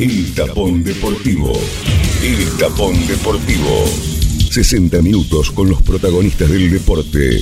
El 0.00 0.32
Tapón 0.32 0.84
Deportivo. 0.84 1.52
El 2.22 2.56
Tapón 2.56 3.04
Deportivo. 3.08 3.84
60 4.48 5.02
minutos 5.02 5.50
con 5.50 5.68
los 5.68 5.82
protagonistas 5.82 6.48
del 6.48 6.70
deporte. 6.70 7.40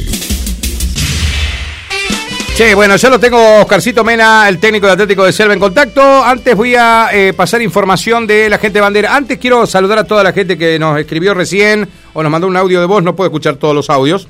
Sí, 2.55 2.73
bueno, 2.75 2.97
ya 2.97 3.11
lo 3.11 3.21
tengo 3.21 3.61
Oscarcito 3.61 4.03
Mena, 4.05 4.49
el 4.49 4.57
técnico 4.59 4.87
de 4.87 4.95
Atlético 4.95 5.27
de 5.27 5.33
Selva 5.33 5.53
en 5.53 5.61
contacto. 5.61 6.01
Antes 6.25 6.57
voy 6.57 6.75
a 6.77 7.11
eh, 7.13 7.35
pasar 7.35 7.61
información 7.61 8.27
de 8.27 8.49
la 8.49 8.57
gente 8.57 8.79
de 8.79 8.81
bandera. 8.81 9.15
Antes 9.15 9.37
quiero 9.37 9.67
saludar 9.67 9.99
a 9.99 10.05
toda 10.05 10.23
la 10.23 10.33
gente 10.33 10.57
que 10.57 10.79
nos 10.79 10.99
escribió 10.99 11.35
recién 11.35 11.87
o 12.15 12.23
nos 12.23 12.33
mandó 12.33 12.47
un 12.47 12.57
audio 12.57 12.81
de 12.81 12.87
voz. 12.87 13.03
No 13.03 13.15
puedo 13.15 13.29
escuchar 13.29 13.57
todos 13.57 13.75
los 13.75 13.91
audios. 13.91 14.29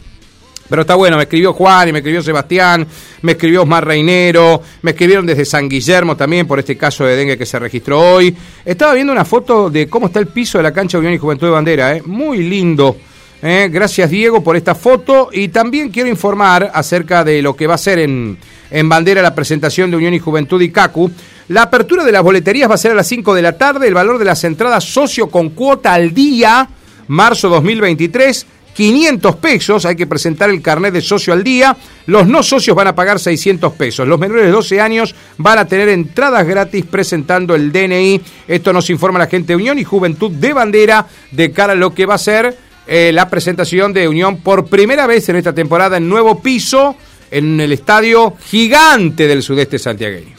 Pero 0.68 0.82
está 0.82 0.94
bueno, 0.94 1.16
me 1.16 1.24
escribió 1.24 1.52
Juan 1.52 1.88
y 1.88 1.92
me 1.92 1.98
escribió 1.98 2.22
Sebastián, 2.22 2.86
me 3.22 3.32
escribió 3.32 3.62
Osmar 3.62 3.86
Reinero, 3.86 4.62
me 4.82 4.92
escribieron 4.92 5.26
desde 5.26 5.44
San 5.44 5.68
Guillermo 5.68 6.16
también 6.16 6.46
por 6.46 6.58
este 6.58 6.76
caso 6.76 7.04
de 7.04 7.16
dengue 7.16 7.38
que 7.38 7.46
se 7.46 7.58
registró 7.58 8.00
hoy. 8.00 8.34
Estaba 8.64 8.94
viendo 8.94 9.12
una 9.12 9.24
foto 9.24 9.70
de 9.70 9.88
cómo 9.88 10.06
está 10.06 10.18
el 10.18 10.26
piso 10.26 10.58
de 10.58 10.64
la 10.64 10.72
cancha 10.72 10.98
Unión 10.98 11.14
y 11.14 11.18
Juventud 11.18 11.46
de 11.46 11.52
Bandera, 11.52 11.96
¿eh? 11.96 12.02
muy 12.04 12.38
lindo. 12.38 12.96
¿eh? 13.42 13.68
Gracias 13.70 14.10
Diego 14.10 14.42
por 14.42 14.56
esta 14.56 14.74
foto 14.74 15.28
y 15.32 15.48
también 15.48 15.90
quiero 15.90 16.08
informar 16.08 16.70
acerca 16.74 17.22
de 17.22 17.42
lo 17.42 17.54
que 17.54 17.66
va 17.66 17.74
a 17.74 17.78
ser 17.78 17.98
en, 18.00 18.36
en 18.70 18.88
Bandera 18.88 19.22
la 19.22 19.34
presentación 19.34 19.90
de 19.90 19.96
Unión 19.96 20.14
y 20.14 20.18
Juventud 20.18 20.60
y 20.60 20.70
CACU. 20.70 21.10
La 21.48 21.62
apertura 21.62 22.02
de 22.04 22.10
las 22.10 22.24
boleterías 22.24 22.68
va 22.68 22.74
a 22.74 22.78
ser 22.78 22.90
a 22.90 22.96
las 22.96 23.06
5 23.06 23.34
de 23.34 23.42
la 23.42 23.56
tarde, 23.56 23.86
el 23.86 23.94
valor 23.94 24.18
de 24.18 24.24
las 24.24 24.42
entradas 24.42 24.82
socio 24.82 25.28
con 25.28 25.50
cuota 25.50 25.94
al 25.94 26.12
día, 26.12 26.68
marzo 27.06 27.48
2023 27.48 28.46
500 28.76 29.36
pesos, 29.36 29.86
hay 29.86 29.96
que 29.96 30.06
presentar 30.06 30.50
el 30.50 30.60
carnet 30.60 30.92
de 30.92 31.00
socio 31.00 31.32
al 31.32 31.42
día, 31.42 31.74
los 32.04 32.26
no 32.26 32.42
socios 32.42 32.76
van 32.76 32.88
a 32.88 32.94
pagar 32.94 33.18
600 33.18 33.72
pesos, 33.72 34.06
los 34.06 34.20
menores 34.20 34.44
de 34.44 34.50
12 34.50 34.82
años 34.82 35.14
van 35.38 35.58
a 35.58 35.64
tener 35.64 35.88
entradas 35.88 36.46
gratis 36.46 36.84
presentando 36.84 37.54
el 37.54 37.72
DNI, 37.72 38.20
esto 38.46 38.74
nos 38.74 38.90
informa 38.90 39.18
la 39.18 39.28
gente 39.28 39.54
de 39.54 39.56
Unión 39.56 39.78
y 39.78 39.84
Juventud 39.84 40.30
de 40.30 40.52
Bandera 40.52 41.06
de 41.30 41.52
cara 41.52 41.72
a 41.72 41.76
lo 41.76 41.94
que 41.94 42.04
va 42.04 42.16
a 42.16 42.18
ser 42.18 42.54
eh, 42.86 43.12
la 43.14 43.30
presentación 43.30 43.94
de 43.94 44.08
Unión 44.08 44.42
por 44.42 44.66
primera 44.66 45.06
vez 45.06 45.26
en 45.30 45.36
esta 45.36 45.54
temporada 45.54 45.96
en 45.96 46.06
nuevo 46.06 46.42
piso 46.42 46.96
en 47.30 47.58
el 47.58 47.72
estadio 47.72 48.34
gigante 48.44 49.26
del 49.26 49.42
sudeste 49.42 49.78
santiagueño. 49.78 50.36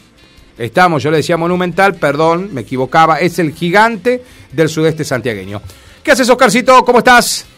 Estamos, 0.60 1.02
yo 1.02 1.10
le 1.10 1.18
decía 1.18 1.38
monumental, 1.38 1.96
perdón, 1.96 2.52
me 2.54 2.62
equivocaba, 2.62 3.20
es 3.20 3.40
el 3.40 3.54
gigante 3.54 4.24
del 4.52 4.70
sudeste 4.70 5.04
santiagueño. 5.04 5.60
¿Qué 6.04 6.12
haces, 6.12 6.30
Oscarcito? 6.30 6.86
¿Cómo 6.86 7.00
estás? 7.00 7.57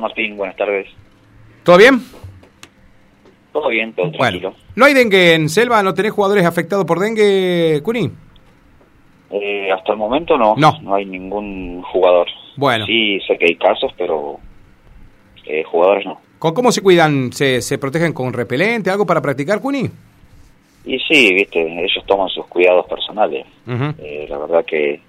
Martín? 0.00 0.36
Buenas 0.36 0.56
tardes. 0.56 0.86
¿Todo 1.62 1.76
bien? 1.78 2.00
Todo 3.52 3.68
bien, 3.68 3.92
todo 3.92 4.10
tranquilo. 4.12 4.54
¿No 4.76 4.84
hay 4.84 4.94
dengue 4.94 5.34
en 5.34 5.48
Selva? 5.48 5.82
¿No 5.82 5.94
tenés 5.94 6.12
jugadores 6.12 6.46
afectados 6.46 6.84
por 6.84 7.00
dengue, 7.00 7.80
Cuni? 7.82 8.10
Eh, 9.30 9.70
hasta 9.72 9.92
el 9.92 9.98
momento 9.98 10.36
no. 10.36 10.54
No. 10.56 10.80
No 10.82 10.94
hay 10.94 11.04
ningún 11.04 11.82
jugador. 11.82 12.28
Bueno. 12.56 12.86
Sí, 12.86 13.20
sé 13.26 13.36
que 13.38 13.46
hay 13.46 13.56
casos, 13.56 13.92
pero 13.96 14.38
eh, 15.46 15.64
jugadores 15.64 16.06
no. 16.06 16.20
¿Con 16.38 16.54
¿Cómo 16.54 16.72
se 16.72 16.80
cuidan? 16.80 17.32
¿Se, 17.32 17.60
¿Se 17.60 17.78
protegen 17.78 18.12
con 18.12 18.32
repelente, 18.32 18.90
algo 18.90 19.04
para 19.04 19.20
practicar, 19.20 19.60
Cuni? 19.60 19.90
Y 20.84 20.98
sí, 21.00 21.34
viste, 21.34 21.60
ellos 21.60 22.04
toman 22.06 22.28
sus 22.28 22.46
cuidados 22.46 22.86
personales. 22.86 23.46
Eh, 23.98 24.26
la 24.28 24.38
verdad 24.38 24.64
que 24.64 25.00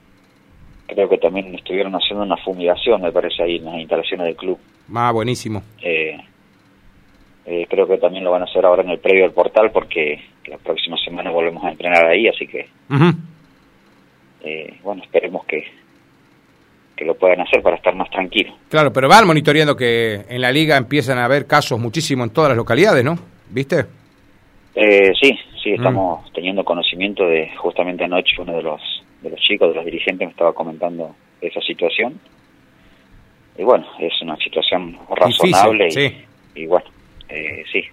creo 0.94 1.08
que 1.08 1.18
también 1.18 1.56
estuvieron 1.56 1.94
haciendo 1.94 2.26
una 2.26 2.36
fumigación, 2.38 3.02
me 3.02 3.12
parece, 3.12 3.44
ahí 3.44 3.56
en 3.56 3.66
las 3.66 3.76
instalaciones 3.76 4.28
del 4.28 4.36
club. 4.36 4.60
Ah, 4.94 5.12
buenísimo. 5.12 5.64
Eh, 5.82 6.18
eh, 7.46 7.66
creo 7.70 7.88
que 7.88 7.98
también 7.98 8.26
lo 8.26 8.32
van 8.32 8.42
a 8.42 8.46
hacer 8.46 8.66
ahora 8.66 8.84
en 8.84 8.90
el 8.90 9.00
previo 9.00 9.24
del 9.24 9.32
portal 9.32 9.72
porque 9.72 10.22
la 10.48 10.58
próxima 10.58 10.98
semana 10.98 11.32
volvemos 11.32 11.64
a 11.64 11.72
entrenar 11.72 12.06
ahí, 12.08 12.28
así 12.28 12.46
que, 12.46 12.68
eh, 14.44 14.74
bueno, 14.84 15.02
esperemos 15.04 15.46
que, 15.46 15.64
que 16.98 17.06
lo 17.06 17.16
puedan 17.16 17.40
hacer 17.40 17.62
para 17.62 17.78
estar 17.78 17.96
más 17.96 18.10
tranquilos. 18.10 18.54
Claro, 18.68 18.92
pero 18.92 19.08
van 19.08 19.26
monitoreando 19.26 19.78
que 19.78 20.26
en 20.28 20.42
la 20.42 20.52
liga 20.52 20.76
empiezan 20.76 21.18
a 21.20 21.26
haber 21.26 21.48
casos 21.48 21.80
muchísimo 21.80 22.26
en 22.26 22.32
todas 22.32 22.50
las 22.50 22.58
localidades, 22.58 23.04
¿no? 23.04 23.18
¿Viste? 23.50 23.86
sí, 24.74 25.38
sí, 25.62 25.72
estamos 25.74 26.32
teniendo 26.34 26.64
conocimiento 26.64 27.26
de 27.26 27.52
justamente 27.58 28.06
anoche 28.06 28.42
uno 28.42 28.54
de 28.54 28.64
los 28.64 28.82
de 29.22 29.30
los 29.30 29.40
chicos, 29.40 29.70
de 29.70 29.76
los 29.76 29.86
dirigentes, 29.86 30.28
me 30.28 30.32
estaba 30.32 30.54
comentando 30.54 31.16
esa 31.40 31.62
situación. 31.62 32.20
Y 33.58 33.64
bueno, 33.64 33.86
es 34.00 34.14
una 34.22 34.36
situación 34.38 34.98
razonable 35.10 35.90
y, 36.56 36.66
bueno, 36.66 36.86
eh, 37.30 37.64
sí, 37.72 37.84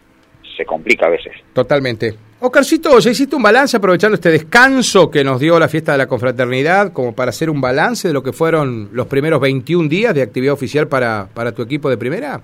se 0.57 0.65
complica 0.65 1.07
a 1.07 1.11
veces. 1.11 1.33
Totalmente. 1.53 2.15
Oscarcito, 2.41 2.97
¿ya 3.01 3.11
hiciste 3.11 3.35
un 3.35 3.43
balance 3.43 3.77
aprovechando 3.77 4.15
este 4.15 4.31
descanso 4.31 5.11
que 5.11 5.25
nos 5.25 5.41
dio 5.41 5.59
la 5.59 5.69
fiesta 5.69 5.93
de 5.93 5.99
la 5.99 6.07
confraternidad 6.07 6.93
como 6.93 7.13
para 7.13 7.31
hacer 7.31 7.51
un 7.51 7.61
balance 7.61 8.07
de 8.07 8.15
lo 8.15 8.23
que 8.23 8.33
fueron 8.33 8.91
los 8.93 9.09
primeros 9.09 9.41
21 9.41 9.89
días 9.89 10.15
de 10.15 10.23
actividad 10.23 10.55
oficial 10.55 10.87
para, 10.87 11.29
para 11.35 11.53
tu 11.53 11.63
equipo 11.63 11.91
de 11.91 11.99
primera? 11.99 12.41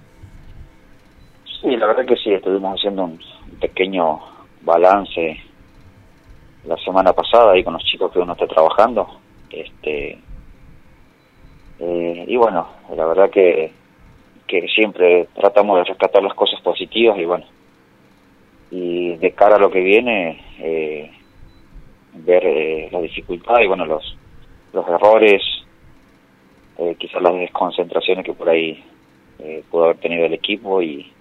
Sí, 1.61 1.77
la 1.77 1.87
verdad 1.87 2.05
que 2.07 2.17
sí, 2.17 2.33
estuvimos 2.33 2.77
haciendo 2.77 3.05
un 3.05 3.21
pequeño 3.61 4.19
balance 4.63 5.41
la 6.67 6.77
semana 6.79 7.13
pasada 7.13 7.53
ahí 7.53 7.63
con 7.63 7.75
los 7.75 7.85
chicos 7.85 8.13
que 8.13 8.19
uno 8.19 8.33
está 8.33 8.47
trabajando. 8.47 9.07
Este, 9.51 10.19
eh, 11.79 12.25
y 12.27 12.37
bueno, 12.37 12.67
la 12.97 13.05
verdad 13.05 13.31
que, 13.31 13.73
que 14.47 14.67
siempre 14.69 15.29
tratamos 15.35 15.79
de 15.79 15.85
rescatar 15.85 16.23
las 16.23 16.35
cosas 16.35 16.61
positivas 16.61 17.19
y 17.19 17.25
bueno, 17.25 17.45
y 18.71 19.17
de 19.17 19.33
cara 19.33 19.57
a 19.57 19.59
lo 19.59 19.71
que 19.71 19.81
viene, 19.81 20.43
eh, 20.59 21.11
ver 22.15 22.45
eh, 22.45 22.89
la 22.91 23.01
dificultad 23.01 23.61
y 23.61 23.67
bueno, 23.67 23.87
los, 23.87 24.17
los 24.73 24.89
errores, 24.89 25.43
eh, 26.79 26.97
quizás 26.99 27.23
las 27.23 27.35
desconcentraciones 27.35 28.25
que 28.25 28.33
por 28.33 28.49
ahí 28.49 28.83
pudo 29.71 29.85
haber 29.85 29.99
tenido 29.99 30.25
el 30.25 30.33
equipo 30.33 30.81
y, 30.81 31.13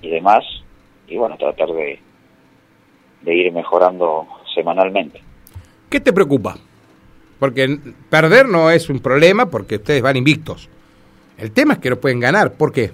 y 0.00 0.08
demás, 0.10 0.44
y 1.08 1.16
bueno, 1.16 1.36
tratar 1.36 1.68
de, 1.70 1.98
de 3.22 3.34
ir 3.34 3.52
mejorando 3.52 4.28
semanalmente. 4.58 5.20
¿Qué 5.88 6.00
te 6.00 6.12
preocupa? 6.12 6.56
Porque 7.38 7.78
perder 8.10 8.48
no 8.48 8.70
es 8.70 8.90
un 8.90 8.98
problema 8.98 9.46
porque 9.46 9.76
ustedes 9.76 10.02
van 10.02 10.16
invictos. 10.16 10.68
El 11.36 11.52
tema 11.52 11.74
es 11.74 11.78
que 11.78 11.90
no 11.90 11.96
pueden 11.96 12.18
ganar. 12.18 12.54
¿Por 12.54 12.72
qué? 12.72 12.90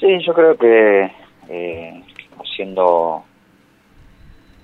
Sí, 0.00 0.18
yo 0.26 0.32
creo 0.32 0.56
que 0.56 1.10
eh, 1.50 2.02
haciendo 2.40 3.22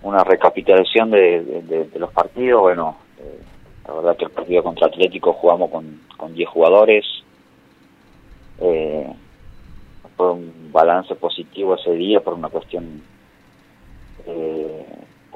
una 0.03 0.25
recapitulación 0.25 1.11
de, 1.11 1.91
los 1.97 2.11
partidos, 2.13 2.63
bueno, 2.63 2.97
eh, 3.19 3.41
la 3.87 3.95
verdad 3.95 4.17
que 4.17 4.25
el 4.25 4.31
partido 4.31 4.63
contra 4.63 4.87
Atlético 4.87 5.35
jugamos 5.35 5.71
con, 5.71 6.01
con 6.17 6.33
10 6.35 6.49
jugadores. 6.49 7.05
Eh, 8.63 9.07
fue 10.17 10.33
un 10.33 10.71
balance 10.73 11.15
positivo 11.15 11.75
ese 11.75 11.93
día 11.93 12.21
por 12.21 12.35
una 12.35 12.49
cuestión 12.49 13.03
eh, 14.27 14.60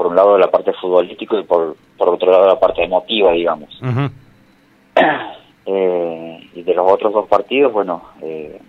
por 0.04 0.10
un 0.10 0.16
lado 0.16 0.36
la 0.36 0.50
parte 0.50 0.74
futbolística 0.74 1.38
y 1.38 1.44
por, 1.44 1.76
por 1.96 2.10
otro 2.10 2.30
lado 2.30 2.46
la 2.46 2.60
parte 2.60 2.84
emotiva, 2.84 3.32
digamos. 3.32 3.70
eh, 5.64 6.50
y 6.52 6.62
de 6.62 6.74
los 6.74 6.92
otros 6.92 7.14
dos 7.14 7.26
partidos, 7.26 7.72
bueno, 7.72 8.02
eh, 8.20 8.60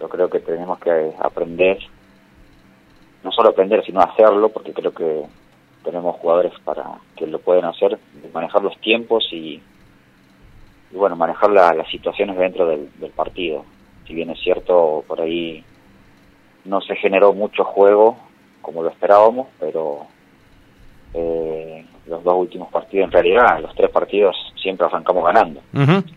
yo 0.00 0.08
creo 0.08 0.30
que 0.30 0.40
tenemos 0.40 0.78
que 0.78 1.12
aprender, 1.20 1.76
no 3.22 3.32
solo 3.32 3.50
aprender, 3.50 3.84
sino 3.84 4.00
hacerlo, 4.00 4.48
porque 4.48 4.72
creo 4.72 4.94
que 4.94 5.24
tenemos 5.84 6.16
jugadores 6.16 6.54
para 6.64 6.84
que 7.16 7.26
lo 7.26 7.38
pueden 7.38 7.66
hacer, 7.66 7.98
manejar 8.32 8.62
los 8.62 8.78
tiempos 8.78 9.28
y, 9.30 9.60
y 10.90 10.96
bueno, 10.96 11.16
manejar 11.16 11.50
las 11.50 11.86
situaciones 11.90 12.38
dentro 12.38 12.66
del, 12.66 12.88
del 12.98 13.10
partido. 13.10 13.66
Si 14.06 14.14
bien 14.14 14.30
es 14.30 14.40
cierto, 14.40 15.04
por 15.06 15.20
ahí 15.20 15.62
no 16.64 16.80
se 16.80 16.96
generó 16.96 17.34
mucho 17.34 17.62
juego, 17.62 18.16
como 18.62 18.82
lo 18.82 18.88
esperábamos, 18.88 19.48
pero 19.60 20.06
eh, 21.14 21.84
los 22.06 22.22
dos 22.22 22.34
últimos 22.34 22.70
partidos, 22.70 23.06
en 23.06 23.12
realidad, 23.12 23.60
los 23.60 23.74
tres 23.74 23.90
partidos 23.90 24.36
siempre 24.60 24.86
arrancamos 24.86 25.24
ganando. 25.24 25.60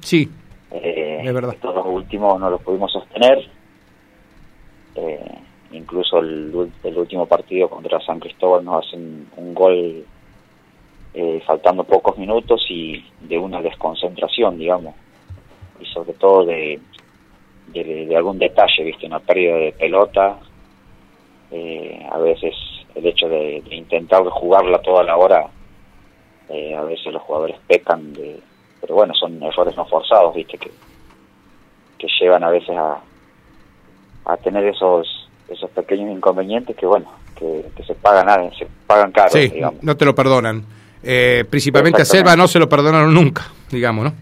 Sí, 0.01 0.29
eh, 0.71 1.21
es 1.23 1.33
verdad. 1.33 1.53
Estos 1.53 1.73
dos 1.75 1.85
últimos 1.87 2.39
no 2.39 2.49
los 2.49 2.61
pudimos 2.61 2.91
sostener. 2.91 3.47
Eh, 4.95 5.37
incluso 5.71 6.19
el, 6.19 6.51
último 6.95 7.25
partido 7.27 7.69
contra 7.69 7.99
San 8.01 8.19
Cristóbal 8.19 8.65
nos 8.65 8.85
hacen 8.85 9.27
un 9.37 9.53
gol 9.53 10.05
faltando 11.47 11.83
pocos 11.83 12.15
minutos 12.19 12.63
y 12.69 13.03
de 13.21 13.39
una 13.39 13.59
desconcentración, 13.59 14.59
digamos, 14.59 14.93
y 15.79 15.85
sobre 15.85 16.13
todo 16.13 16.45
de, 16.45 16.79
de, 17.73 18.15
algún 18.15 18.37
detalle, 18.37 18.83
viste, 18.83 19.07
una 19.07 19.19
pérdida 19.19 19.55
de 19.55 19.71
pelota 19.71 20.37
eh, 21.51 22.05
a 22.11 22.17
veces 22.17 22.53
el 22.97 23.05
hecho 23.05 23.29
de, 23.29 23.63
intentar 23.71 24.23
jugarla 24.25 24.81
toda 24.81 25.03
la 25.03 25.17
hora, 25.17 25.47
eh, 26.49 26.75
a 26.75 26.81
veces 26.81 27.13
los 27.13 27.21
jugadores 27.21 27.57
pecan, 27.67 28.13
de, 28.13 28.39
pero 28.81 28.95
bueno, 28.95 29.13
son 29.13 29.41
errores 29.43 29.75
no 29.77 29.85
forzados, 29.85 30.33
viste, 30.33 30.57
que, 30.57 30.71
que 31.97 32.07
llevan 32.19 32.43
a 32.43 32.49
veces 32.49 32.75
a, 32.75 32.99
a 34.25 34.37
tener 34.37 34.65
esos, 34.65 35.29
esos 35.47 35.69
pequeños 35.71 36.09
inconvenientes 36.11 36.75
que 36.75 36.85
bueno, 36.85 37.07
que, 37.35 37.63
se 37.85 37.93
pagan 37.95 38.51
se 38.57 38.67
pagan 38.87 39.11
caro, 39.11 39.29
sí, 39.31 39.53
no 39.81 39.95
te 39.95 40.05
lo 40.05 40.15
perdonan. 40.15 40.65
Eh, 41.03 41.45
principalmente 41.49 42.01
a 42.01 42.05
Selva 42.05 42.35
no 42.35 42.47
se 42.47 42.57
lo 42.59 42.67
perdonaron 42.67 43.13
nunca, 43.13 43.51
digamos, 43.69 44.05
¿no? 44.05 44.13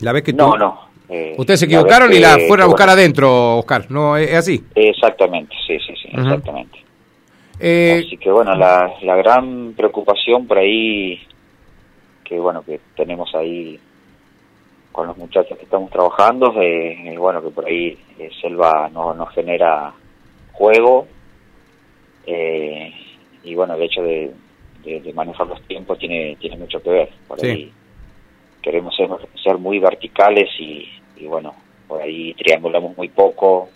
La 0.00 0.12
vez 0.12 0.22
que 0.22 0.32
No, 0.32 0.56
no. 0.56 0.84
Eh, 1.08 1.34
Ustedes 1.36 1.60
se 1.60 1.66
equivocaron 1.66 2.12
y 2.12 2.18
la 2.18 2.38
fueron 2.48 2.62
a 2.62 2.66
buscar 2.66 2.88
adentro, 2.88 3.58
Oscar, 3.58 3.86
¿no 3.90 4.16
es 4.16 4.32
así? 4.34 4.64
Exactamente, 4.74 5.54
sí, 5.66 5.78
sí, 5.80 5.94
sí, 6.00 6.08
exactamente. 6.12 6.78
Eh, 7.60 8.04
así 8.06 8.16
que 8.16 8.30
bueno, 8.30 8.54
la, 8.54 8.94
la 9.02 9.16
gran 9.16 9.74
preocupación 9.76 10.46
por 10.46 10.58
ahí 10.58 11.20
que 12.24 12.38
bueno 12.38 12.64
que 12.64 12.80
tenemos 12.96 13.32
ahí 13.34 13.78
con 14.90 15.06
los 15.06 15.16
muchachos 15.16 15.56
que 15.58 15.64
estamos 15.64 15.90
trabajando, 15.90 16.54
eh, 16.60 17.14
bueno 17.18 17.42
que 17.42 17.50
por 17.50 17.66
ahí 17.66 17.96
Selva 18.40 18.88
no 18.92 19.14
nos 19.14 19.32
genera 19.34 19.92
juego 20.52 21.06
y 22.26 23.54
bueno 23.54 23.74
el 23.74 23.82
hecho 23.82 24.02
de, 24.02 24.32
de, 24.84 25.12
manejar 25.12 25.46
los 25.46 25.60
tiempos 25.62 25.98
tiene 25.98 26.36
tiene 26.40 26.56
mucho 26.56 26.82
que 26.82 26.90
ver. 26.90 27.10
Por 27.28 27.44
ahí 27.44 27.72
queremos 28.64 28.96
ser, 28.96 29.10
ser 29.42 29.58
muy 29.58 29.78
verticales 29.78 30.48
y, 30.58 30.88
bueno 31.26 31.54
por 31.86 32.00
ahí 32.00 32.34
triangulamos 32.34 32.96
muy 32.96 33.08
poco 33.08 33.68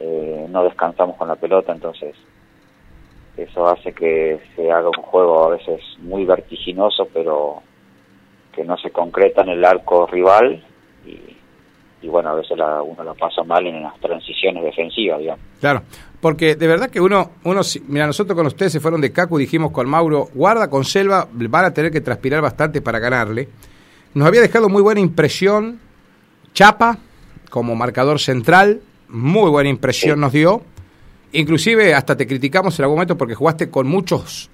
eh, 0.00 0.46
no 0.48 0.64
descansamos 0.64 1.16
con 1.16 1.28
la 1.28 1.36
pelota 1.36 1.72
entonces 1.72 2.14
eso 3.42 3.68
hace 3.68 3.92
que 3.92 4.40
se 4.56 4.70
haga 4.70 4.88
un 4.88 5.02
juego 5.02 5.44
a 5.44 5.56
veces 5.56 5.80
muy 5.98 6.24
vertiginoso 6.24 7.08
pero 7.12 7.62
que 8.52 8.64
no 8.64 8.76
se 8.76 8.90
concreta 8.90 9.42
en 9.42 9.50
el 9.50 9.64
arco 9.64 10.06
rival 10.06 10.64
y, 11.06 11.38
y 12.02 12.08
bueno, 12.08 12.30
a 12.30 12.34
veces 12.34 12.56
la, 12.56 12.82
uno 12.82 13.02
lo 13.02 13.14
pasa 13.14 13.42
mal 13.42 13.66
en 13.66 13.82
las 13.82 13.98
transiciones 14.00 14.62
defensivas, 14.62 15.18
digamos. 15.18 15.44
Claro, 15.60 15.82
porque 16.20 16.54
de 16.54 16.66
verdad 16.66 16.90
que 16.90 17.00
uno, 17.00 17.32
uno 17.44 17.60
mira, 17.88 18.06
nosotros 18.06 18.36
con 18.36 18.46
ustedes 18.46 18.72
se 18.72 18.80
fueron 18.80 19.00
de 19.00 19.12
Cacu, 19.12 19.38
dijimos 19.38 19.72
con 19.72 19.88
Mauro, 19.88 20.28
guarda 20.34 20.70
con 20.70 20.84
Selva, 20.84 21.28
van 21.32 21.64
a 21.64 21.74
tener 21.74 21.90
que 21.90 22.00
transpirar 22.00 22.40
bastante 22.40 22.80
para 22.80 22.98
ganarle. 22.98 23.48
Nos 24.14 24.26
había 24.26 24.40
dejado 24.40 24.68
muy 24.68 24.82
buena 24.82 25.00
impresión 25.00 25.80
Chapa 26.52 26.98
como 27.50 27.74
marcador 27.74 28.20
central, 28.20 28.80
muy 29.08 29.50
buena 29.50 29.70
impresión 29.70 30.20
nos 30.20 30.32
dio. 30.32 30.62
Inclusive 31.32 31.94
hasta 31.94 32.16
te 32.16 32.26
criticamos 32.26 32.78
en 32.78 32.84
algún 32.84 32.96
momento 32.96 33.18
porque 33.18 33.34
jugaste 33.34 33.70
con 33.70 33.86
muchos 33.86 34.50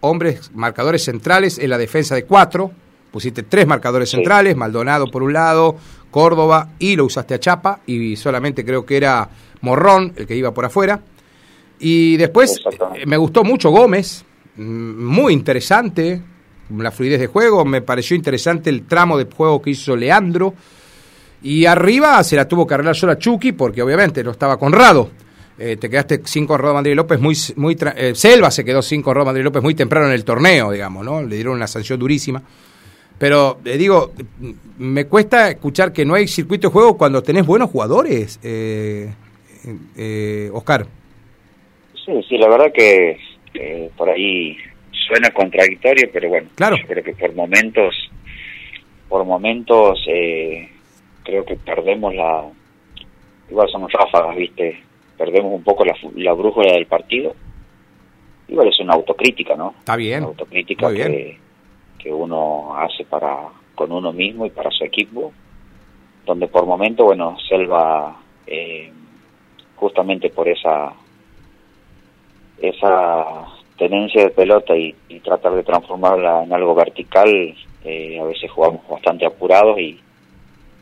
hombres 0.00 0.50
marcadores 0.54 1.04
centrales 1.04 1.58
en 1.58 1.70
la 1.70 1.78
defensa 1.78 2.14
de 2.14 2.24
cuatro. 2.24 2.72
Pusiste 3.10 3.42
tres 3.42 3.66
marcadores 3.66 4.10
centrales, 4.10 4.56
Maldonado 4.56 5.10
por 5.10 5.22
un 5.22 5.32
lado, 5.32 5.76
Córdoba 6.10 6.70
y 6.78 6.94
lo 6.94 7.06
usaste 7.06 7.34
a 7.34 7.40
Chapa 7.40 7.80
y 7.86 8.16
solamente 8.16 8.64
creo 8.64 8.84
que 8.86 8.96
era 8.96 9.28
Morrón 9.62 10.12
el 10.16 10.26
que 10.26 10.36
iba 10.36 10.54
por 10.54 10.64
afuera. 10.64 11.00
Y 11.78 12.16
después 12.16 12.60
me 13.06 13.16
gustó 13.16 13.42
mucho 13.42 13.70
Gómez, 13.70 14.24
mm, 14.56 15.04
muy 15.04 15.32
interesante 15.32 16.22
la 16.78 16.90
fluidez 16.90 17.20
de 17.20 17.26
juego, 17.26 17.64
me 17.64 17.82
pareció 17.82 18.14
interesante 18.16 18.70
el 18.70 18.86
tramo 18.86 19.18
de 19.18 19.24
juego 19.24 19.60
que 19.60 19.70
hizo 19.70 19.96
Leandro. 19.96 20.54
Y 21.42 21.64
arriba 21.64 22.22
se 22.22 22.36
la 22.36 22.46
tuvo 22.46 22.66
que 22.66 22.74
arreglar 22.74 22.94
sola 22.94 23.18
Chucky 23.18 23.52
porque 23.52 23.82
obviamente 23.82 24.22
no 24.22 24.30
estaba 24.30 24.58
Conrado. 24.58 25.10
Eh, 25.62 25.76
te 25.76 25.90
quedaste 25.90 26.22
sin 26.24 26.46
Conrado 26.46 26.72
Madrid 26.72 26.94
López 26.94 27.20
muy... 27.20 27.34
muy 27.56 27.76
eh, 27.94 28.14
Selva 28.14 28.50
se 28.50 28.64
quedó 28.64 28.80
sin 28.80 29.02
Conrado 29.02 29.26
Madrid 29.26 29.44
López 29.44 29.62
muy 29.62 29.74
temprano 29.74 30.06
en 30.06 30.14
el 30.14 30.24
torneo, 30.24 30.72
digamos, 30.72 31.04
¿no? 31.04 31.22
Le 31.22 31.34
dieron 31.36 31.54
una 31.54 31.66
sanción 31.66 32.00
durísima. 32.00 32.42
Pero 33.18 33.58
eh, 33.66 33.76
digo, 33.76 34.12
me 34.78 35.04
cuesta 35.04 35.50
escuchar 35.50 35.92
que 35.92 36.06
no 36.06 36.14
hay 36.14 36.28
circuito 36.28 36.68
de 36.68 36.72
juego 36.72 36.96
cuando 36.96 37.22
tenés 37.22 37.44
buenos 37.44 37.68
jugadores, 37.68 38.40
eh, 38.42 39.10
Oscar. 40.54 40.86
Sí, 42.06 42.12
sí, 42.26 42.38
la 42.38 42.48
verdad 42.48 42.72
que 42.72 43.18
por 43.98 44.08
ahí 44.08 44.56
suena 45.06 45.28
contradictorio, 45.28 46.08
pero 46.10 46.30
bueno, 46.30 46.48
claro. 46.54 46.76
yo 46.78 46.86
creo 46.86 47.04
que 47.04 47.12
por 47.12 47.34
momentos, 47.34 48.10
por 49.10 49.26
momentos 49.26 50.00
creo 51.22 51.44
que 51.44 51.56
perdemos 51.56 52.14
la, 52.14 52.46
igual 53.50 53.68
somos 53.70 53.92
ráfagas, 53.92 54.36
viste, 54.36 54.80
perdemos 55.20 55.52
un 55.52 55.62
poco 55.62 55.84
la, 55.84 55.94
la 56.14 56.32
brújula 56.32 56.72
del 56.72 56.86
partido. 56.86 57.34
Igual 58.48 58.68
es 58.68 58.80
una 58.80 58.94
autocrítica, 58.94 59.54
¿no? 59.54 59.74
Está 59.78 59.94
bien. 59.94 60.20
Una 60.20 60.28
autocrítica 60.28 60.86
Muy 60.86 60.96
bien. 60.96 61.12
que 61.12 61.38
que 61.98 62.10
uno 62.10 62.74
hace 62.74 63.04
para 63.04 63.48
con 63.74 63.92
uno 63.92 64.14
mismo 64.14 64.46
y 64.46 64.50
para 64.50 64.70
su 64.70 64.82
equipo, 64.82 65.30
donde 66.24 66.48
por 66.48 66.64
momento, 66.64 67.04
bueno, 67.04 67.36
Selva, 67.46 68.16
eh, 68.46 68.90
justamente 69.76 70.30
por 70.30 70.48
esa 70.48 70.94
esa 72.58 73.46
tenencia 73.76 74.24
de 74.24 74.30
pelota 74.30 74.74
y, 74.74 74.94
tratar 75.22 75.52
de 75.52 75.62
transformarla 75.62 76.44
en 76.44 76.52
algo 76.54 76.74
vertical, 76.74 77.28
eh, 77.84 78.18
a 78.18 78.24
veces 78.24 78.50
jugamos 78.50 78.88
bastante 78.88 79.26
apurados 79.26 79.78
y, 79.78 80.00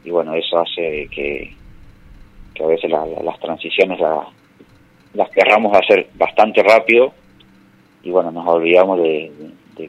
y 0.04 0.10
bueno, 0.10 0.34
eso 0.34 0.60
hace 0.60 1.08
que, 1.10 1.57
que 2.58 2.64
a 2.64 2.66
veces 2.66 2.90
las 2.90 3.38
transiciones 3.38 3.98
las 5.14 5.30
querramos 5.30 5.76
hacer 5.76 6.08
bastante 6.14 6.62
rápido 6.62 7.12
y 8.02 8.10
bueno, 8.10 8.30
nos 8.32 8.46
olvidamos 8.46 8.98
de 8.98 9.32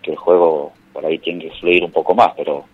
que 0.01 0.11
el 0.11 0.17
juego 0.17 0.71
por 0.93 1.05
ahí 1.05 1.17
tiene 1.19 1.45
que 1.45 1.51
fluir 1.59 1.83
un 1.83 1.91
poco 1.91 2.13
más, 2.13 2.31
pero 2.37 2.65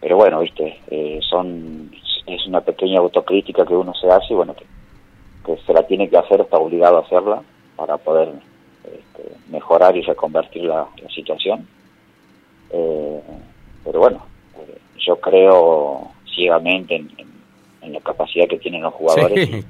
pero 0.00 0.16
bueno, 0.16 0.40
viste, 0.40 0.78
eh, 0.90 1.20
son 1.28 1.90
es 2.26 2.46
una 2.46 2.60
pequeña 2.60 3.00
autocrítica 3.00 3.66
que 3.66 3.74
uno 3.74 3.92
se 3.94 4.08
hace 4.08 4.32
y 4.32 4.36
bueno, 4.36 4.54
que, 4.54 5.56
se 5.66 5.72
la 5.72 5.82
tiene 5.86 6.08
que 6.08 6.16
hacer, 6.16 6.40
está 6.40 6.58
obligado 6.58 6.98
a 6.98 7.00
hacerla 7.00 7.42
para 7.76 7.96
poder 7.98 8.30
este, 8.84 9.34
mejorar 9.50 9.96
y 9.96 10.02
reconvertir 10.02 10.62
la, 10.64 10.86
situación. 11.12 11.66
Eh, 12.70 13.20
pero 13.84 13.98
bueno, 13.98 14.24
eh, 14.58 14.78
yo 14.98 15.16
creo 15.16 16.08
ciegamente 16.32 16.94
en, 16.94 17.10
la 17.82 18.00
capacidad 18.00 18.46
que 18.48 18.58
tienen 18.58 18.82
los 18.82 18.94
jugadores. 18.94 19.64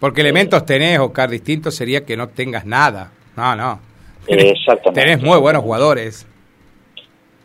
Porque 0.00 0.22
elementos 0.22 0.64
tenés, 0.64 0.98
Oscar, 0.98 1.28
distinto 1.28 1.70
sería 1.70 2.04
que 2.04 2.16
no 2.16 2.28
tengas 2.28 2.64
nada. 2.64 3.12
No, 3.36 3.54
no. 3.54 3.80
Exactamente. 4.26 5.00
Tenés 5.00 5.22
muy 5.22 5.38
buenos 5.38 5.62
jugadores. 5.62 6.26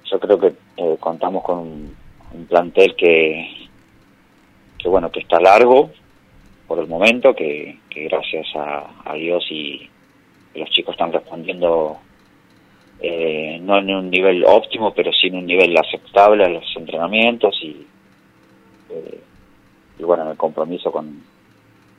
Yo 0.09 0.19
creo 0.19 0.39
que 0.39 0.53
eh, 0.77 0.97
contamos 0.99 1.43
con 1.43 1.57
un, 1.59 1.95
plantel 2.49 2.95
que, 2.95 3.67
que, 4.77 4.89
bueno, 4.89 5.09
que 5.09 5.21
está 5.21 5.39
largo 5.39 5.89
por 6.67 6.79
el 6.79 6.87
momento, 6.87 7.33
que, 7.33 7.79
gracias 7.89 8.47
a, 8.55 9.13
Dios 9.13 9.45
y 9.49 9.89
los 10.53 10.69
chicos 10.69 10.93
están 10.93 11.13
respondiendo 11.13 11.97
eh, 12.99 13.57
no 13.61 13.77
en 13.77 13.93
un 13.93 14.09
nivel 14.09 14.43
óptimo, 14.45 14.93
pero 14.93 15.11
sí 15.13 15.27
en 15.27 15.37
un 15.37 15.45
nivel 15.45 15.77
aceptable 15.77 16.43
a 16.43 16.49
los 16.49 16.65
entrenamientos 16.75 17.57
y, 17.61 17.87
eh, 18.89 19.21
y 19.21 19.34
bueno, 20.05 20.23
en 20.23 20.29
el 20.29 20.37
compromiso 20.37 20.91
con 20.91 21.21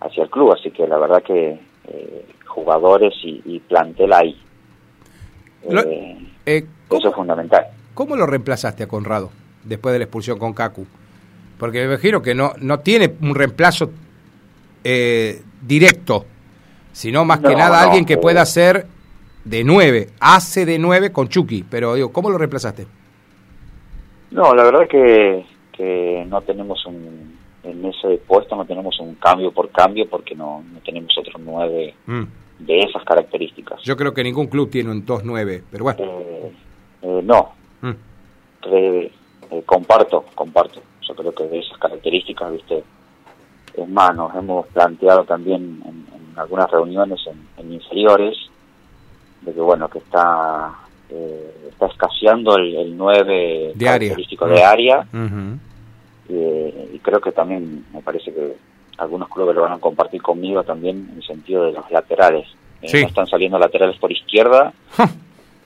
hacia 0.00 0.24
el 0.24 0.30
club. 0.30 0.52
Así 0.52 0.70
que 0.70 0.86
la 0.86 0.98
verdad 0.98 1.22
que 1.22 1.58
jugadores 2.56 3.12
y, 3.22 3.42
y 3.44 3.60
plantel 3.60 4.12
hay. 4.14 4.42
Eh, 5.68 6.18
eh, 6.46 6.66
eso 6.90 7.08
es 7.08 7.14
fundamental. 7.14 7.66
¿Cómo 7.92 8.16
lo 8.16 8.26
reemplazaste 8.26 8.84
a 8.84 8.88
Conrado 8.88 9.30
después 9.62 9.92
de 9.92 9.98
la 9.98 10.04
expulsión 10.04 10.38
con 10.38 10.54
Kaku? 10.54 10.86
Porque 11.58 11.80
me 11.80 11.92
imagino 11.92 12.22
que 12.22 12.34
no, 12.34 12.52
no 12.58 12.80
tiene 12.80 13.14
un 13.20 13.34
reemplazo 13.34 13.90
eh, 14.84 15.42
directo, 15.60 16.24
sino 16.92 17.24
más 17.26 17.40
que 17.40 17.54
nada 17.54 17.82
alguien 17.82 18.06
que 18.06 18.16
pueda 18.16 18.44
ser 18.46 18.86
de 19.44 19.64
nueve, 19.64 20.08
hace 20.18 20.64
de 20.64 20.78
nueve 20.78 21.12
con 21.12 21.28
Chucky, 21.28 21.64
pero 21.68 21.94
digo, 21.94 22.10
¿cómo 22.10 22.30
lo 22.30 22.38
reemplazaste? 22.38 22.86
No, 24.30 24.54
la 24.54 24.64
verdad 24.64 24.82
es 24.82 24.88
que, 24.88 25.46
que 25.72 26.24
no 26.28 26.40
tenemos 26.42 26.84
un, 26.86 27.25
en 27.70 27.84
ese 27.84 28.18
puesto 28.26 28.56
no 28.56 28.64
tenemos 28.64 28.98
un 29.00 29.14
cambio 29.16 29.52
por 29.52 29.70
cambio 29.70 30.08
porque 30.08 30.34
no, 30.34 30.62
no 30.72 30.80
tenemos 30.80 31.16
otro 31.18 31.38
nueve 31.38 31.94
mm 32.06 32.24
de 32.58 32.80
esas 32.80 33.04
características. 33.04 33.82
Yo 33.82 33.96
creo 33.96 34.14
que 34.14 34.22
ningún 34.22 34.46
club 34.46 34.70
tiene 34.70 34.90
un 34.90 35.04
2-9, 35.04 35.62
pero 35.70 35.84
bueno. 35.84 35.98
Eh, 36.00 36.52
eh, 37.02 37.20
no. 37.22 37.52
Mm. 37.82 37.90
Eh, 38.72 39.12
comparto, 39.64 40.24
comparto. 40.34 40.80
Yo 41.06 41.14
creo 41.14 41.32
que 41.32 41.44
de 41.44 41.58
esas 41.60 41.78
características, 41.78 42.52
viste, 42.52 42.82
es 43.74 43.88
más, 43.88 44.14
nos 44.16 44.34
hemos 44.34 44.66
planteado 44.68 45.24
también 45.24 45.82
en, 45.84 46.06
algunas 46.36 46.70
reuniones 46.70 47.20
en, 47.56 47.72
inferiores, 47.72 48.36
de 49.42 49.52
que 49.52 49.60
bueno, 49.60 49.88
que 49.88 49.98
está 49.98 50.74
está 51.08 51.86
escaseando 51.86 52.56
el, 52.56 52.96
9 52.96 53.72
de 53.74 53.84
característico 53.84 54.46
de 54.46 54.62
área. 54.62 55.06
Y 56.28 56.98
creo 57.00 57.20
que 57.20 57.32
también 57.32 57.84
me 57.92 58.02
parece 58.02 58.32
que 58.32 58.56
algunos 58.98 59.28
clubes 59.28 59.54
lo 59.54 59.62
van 59.62 59.72
a 59.72 59.78
compartir 59.78 60.22
conmigo 60.22 60.62
también 60.62 61.08
en 61.10 61.18
el 61.18 61.26
sentido 61.26 61.64
de 61.64 61.72
los 61.72 61.90
laterales. 61.90 62.46
Eh, 62.82 63.02
no 63.02 63.08
están 63.08 63.26
saliendo 63.26 63.58
laterales 63.58 63.96
por 63.98 64.12
izquierda 64.12 64.72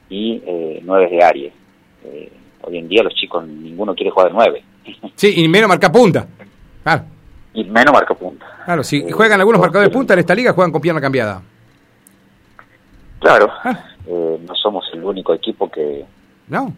y 0.09 0.43
eh, 0.45 0.81
nueve 0.85 1.09
de 1.11 1.25
área. 1.25 1.53
Eh, 2.05 2.33
hoy 2.63 2.79
en 2.79 2.89
día 2.89 3.03
los 3.03 3.15
chicos, 3.15 3.47
ninguno 3.47 3.95
quiere 3.95 4.11
jugar 4.11 4.29
de 4.29 4.35
nueve. 4.35 4.65
sí, 5.15 5.35
y 5.37 5.49
menos 5.49 5.69
marca 5.69 5.91
punta. 5.91 6.27
Claro. 6.83 7.05
Y 7.53 7.65
menos 7.65 7.93
marca 7.93 8.15
punta. 8.15 8.47
Claro, 8.65 8.83
si 8.85 9.11
juegan 9.11 9.41
algunos 9.41 9.61
marcadores 9.61 9.91
de 9.91 9.97
punta 9.97 10.15
en 10.15 10.21
esta 10.21 10.35
liga, 10.35 10.53
juegan 10.53 10.73
con 10.73 10.81
pierna 10.81 11.01
cambiada. 11.01 11.43
Claro, 13.19 13.51
ah. 13.65 13.85
no 14.07 14.55
somos 14.55 14.89
el 14.95 15.05
único 15.05 15.35
equipo 15.35 15.71
que, 15.71 16.05
no. 16.49 16.73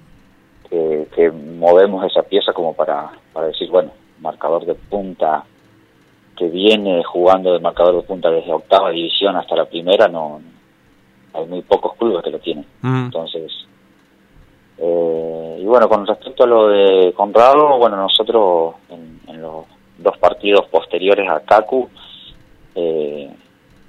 Que, 1.14 1.30
movemos 1.30 2.04
esa 2.04 2.22
pieza 2.22 2.52
como 2.52 2.74
para, 2.74 3.10
para 3.32 3.48
decir, 3.48 3.70
bueno, 3.70 3.90
marcador 4.20 4.64
de 4.64 4.74
punta 4.74 5.44
que 6.36 6.48
viene 6.48 7.02
jugando 7.04 7.52
de 7.52 7.60
marcador 7.60 7.96
de 7.96 8.02
punta 8.02 8.30
desde 8.30 8.52
octava 8.52 8.90
división 8.90 9.36
hasta 9.36 9.54
la 9.54 9.66
primera, 9.66 10.08
no 10.08 10.40
hay 11.34 11.46
muy 11.46 11.62
pocos 11.62 11.94
clubes 11.96 12.22
que 12.24 12.30
lo 12.30 12.38
tienen. 12.38 12.64
Mm. 12.80 13.04
Entonces, 13.04 13.52
eh, 14.78 15.58
y 15.60 15.64
bueno, 15.64 15.88
con 15.88 16.06
respecto 16.06 16.44
a 16.44 16.46
lo 16.46 16.68
de 16.68 17.12
Conrado, 17.14 17.78
bueno, 17.78 17.96
nosotros 17.96 18.76
en, 18.88 19.42
los 19.42 19.66
dos 19.98 20.16
partidos 20.18 20.66
posteriores 20.70 21.28
a 21.28 21.40
Kaku, 21.40 21.88
eh, 22.74 23.30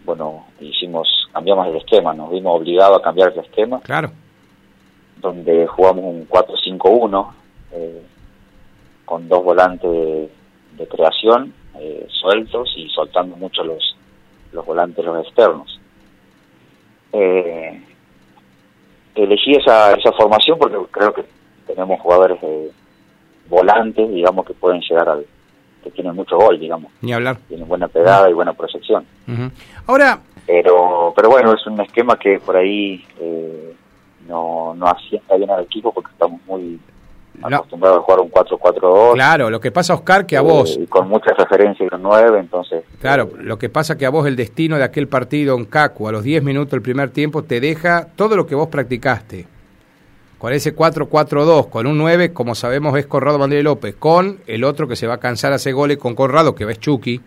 bueno, 0.03 0.47
hicimos, 0.59 1.07
cambiamos 1.31 1.67
el 1.67 1.77
esquema, 1.77 2.13
nos 2.13 2.29
vimos 2.29 2.59
obligados 2.59 2.97
a 2.97 3.01
cambiar 3.01 3.31
el 3.31 3.39
esquema. 3.39 3.79
Claro. 3.81 4.11
Donde 5.23 5.65
jugamos 5.65 6.03
un 6.03 6.27
4-5-1, 6.29 7.31
eh, 7.71 8.01
con 9.05 9.27
dos 9.27 9.43
volantes 9.43 9.89
de, 9.89 10.87
creación, 10.87 11.53
eh, 11.79 12.05
sueltos 12.09 12.73
y 12.75 12.89
soltando 12.89 13.35
mucho 13.37 13.63
los, 13.63 13.95
los 14.51 14.65
volantes, 14.65 15.03
los 15.03 15.25
externos. 15.25 15.79
Eh, 17.13 17.81
elegí 19.15 19.55
esa, 19.55 19.93
esa 19.93 20.11
formación 20.11 20.59
porque 20.59 20.77
creo 20.91 21.13
que 21.13 21.23
tenemos 21.65 21.99
jugadores 22.01 22.41
de 22.41 22.71
volantes, 23.49 24.09
digamos, 24.11 24.45
que 24.45 24.53
pueden 24.53 24.81
llegar 24.81 25.07
al, 25.07 25.25
que 25.83 25.91
tienen 25.91 26.15
mucho 26.15 26.37
gol, 26.37 26.59
digamos. 26.59 26.91
Ni 27.01 27.13
hablar. 27.13 27.37
Tienen 27.47 27.67
buena 27.67 27.87
pegada 27.87 28.29
y 28.29 28.33
buena 28.33 28.53
proyección. 28.53 29.05
Ahora... 29.87 30.19
Pero, 30.45 31.13
pero 31.15 31.29
bueno, 31.29 31.53
es 31.53 31.65
un 31.67 31.79
esquema 31.79 32.19
que 32.19 32.37
por 32.37 32.57
ahí 32.57 33.05
eh, 33.17 33.73
no, 34.27 34.73
no 34.75 34.87
asienta 34.87 35.35
bien 35.35 35.49
al 35.49 35.63
equipo 35.63 35.93
porque 35.93 36.11
estamos 36.11 36.41
muy 36.47 36.79
acostumbrado 37.41 37.97
a 37.97 38.01
jugar 38.01 38.19
un 38.19 38.31
4-4-2. 38.31 39.13
Claro, 39.13 39.49
lo 39.49 39.59
que 39.59 39.71
pasa, 39.71 39.93
Oscar, 39.93 40.25
que 40.25 40.37
a 40.37 40.41
vos... 40.41 40.77
Y 40.79 40.87
con 40.87 41.09
muchas 41.09 41.35
referencias 41.37 41.91
en 41.91 42.01
9, 42.01 42.39
entonces... 42.39 42.83
Claro, 42.99 43.31
lo 43.37 43.57
que 43.57 43.69
pasa 43.69 43.97
que 43.97 44.05
a 44.05 44.09
vos 44.09 44.27
el 44.27 44.35
destino 44.35 44.77
de 44.77 44.83
aquel 44.83 45.07
partido 45.07 45.57
en 45.57 45.65
Cacu 45.65 46.07
a 46.07 46.11
los 46.11 46.23
10 46.23 46.43
minutos 46.43 46.71
del 46.71 46.81
primer 46.81 47.09
tiempo 47.09 47.43
te 47.43 47.59
deja 47.59 48.07
todo 48.15 48.35
lo 48.35 48.45
que 48.45 48.55
vos 48.55 48.67
practicaste. 48.67 49.47
Con 50.37 50.53
ese 50.53 50.75
4-4-2, 50.75 51.69
con 51.69 51.87
un 51.87 51.97
9, 51.97 52.33
como 52.33 52.53
sabemos, 52.53 52.97
es 52.97 53.07
Corrado 53.07 53.39
Mandré 53.39 53.63
López, 53.63 53.95
con 53.95 54.39
el 54.45 54.63
otro 54.63 54.87
que 54.87 54.95
se 54.95 55.07
va 55.07 55.15
a 55.15 55.19
cansar 55.19 55.53
a 55.53 55.55
hacer 55.55 55.73
goles 55.73 55.97
con 55.97 56.15
Corrado, 56.15 56.53
que 56.53 56.65
ves 56.65 56.79
Chucky. 56.79 57.21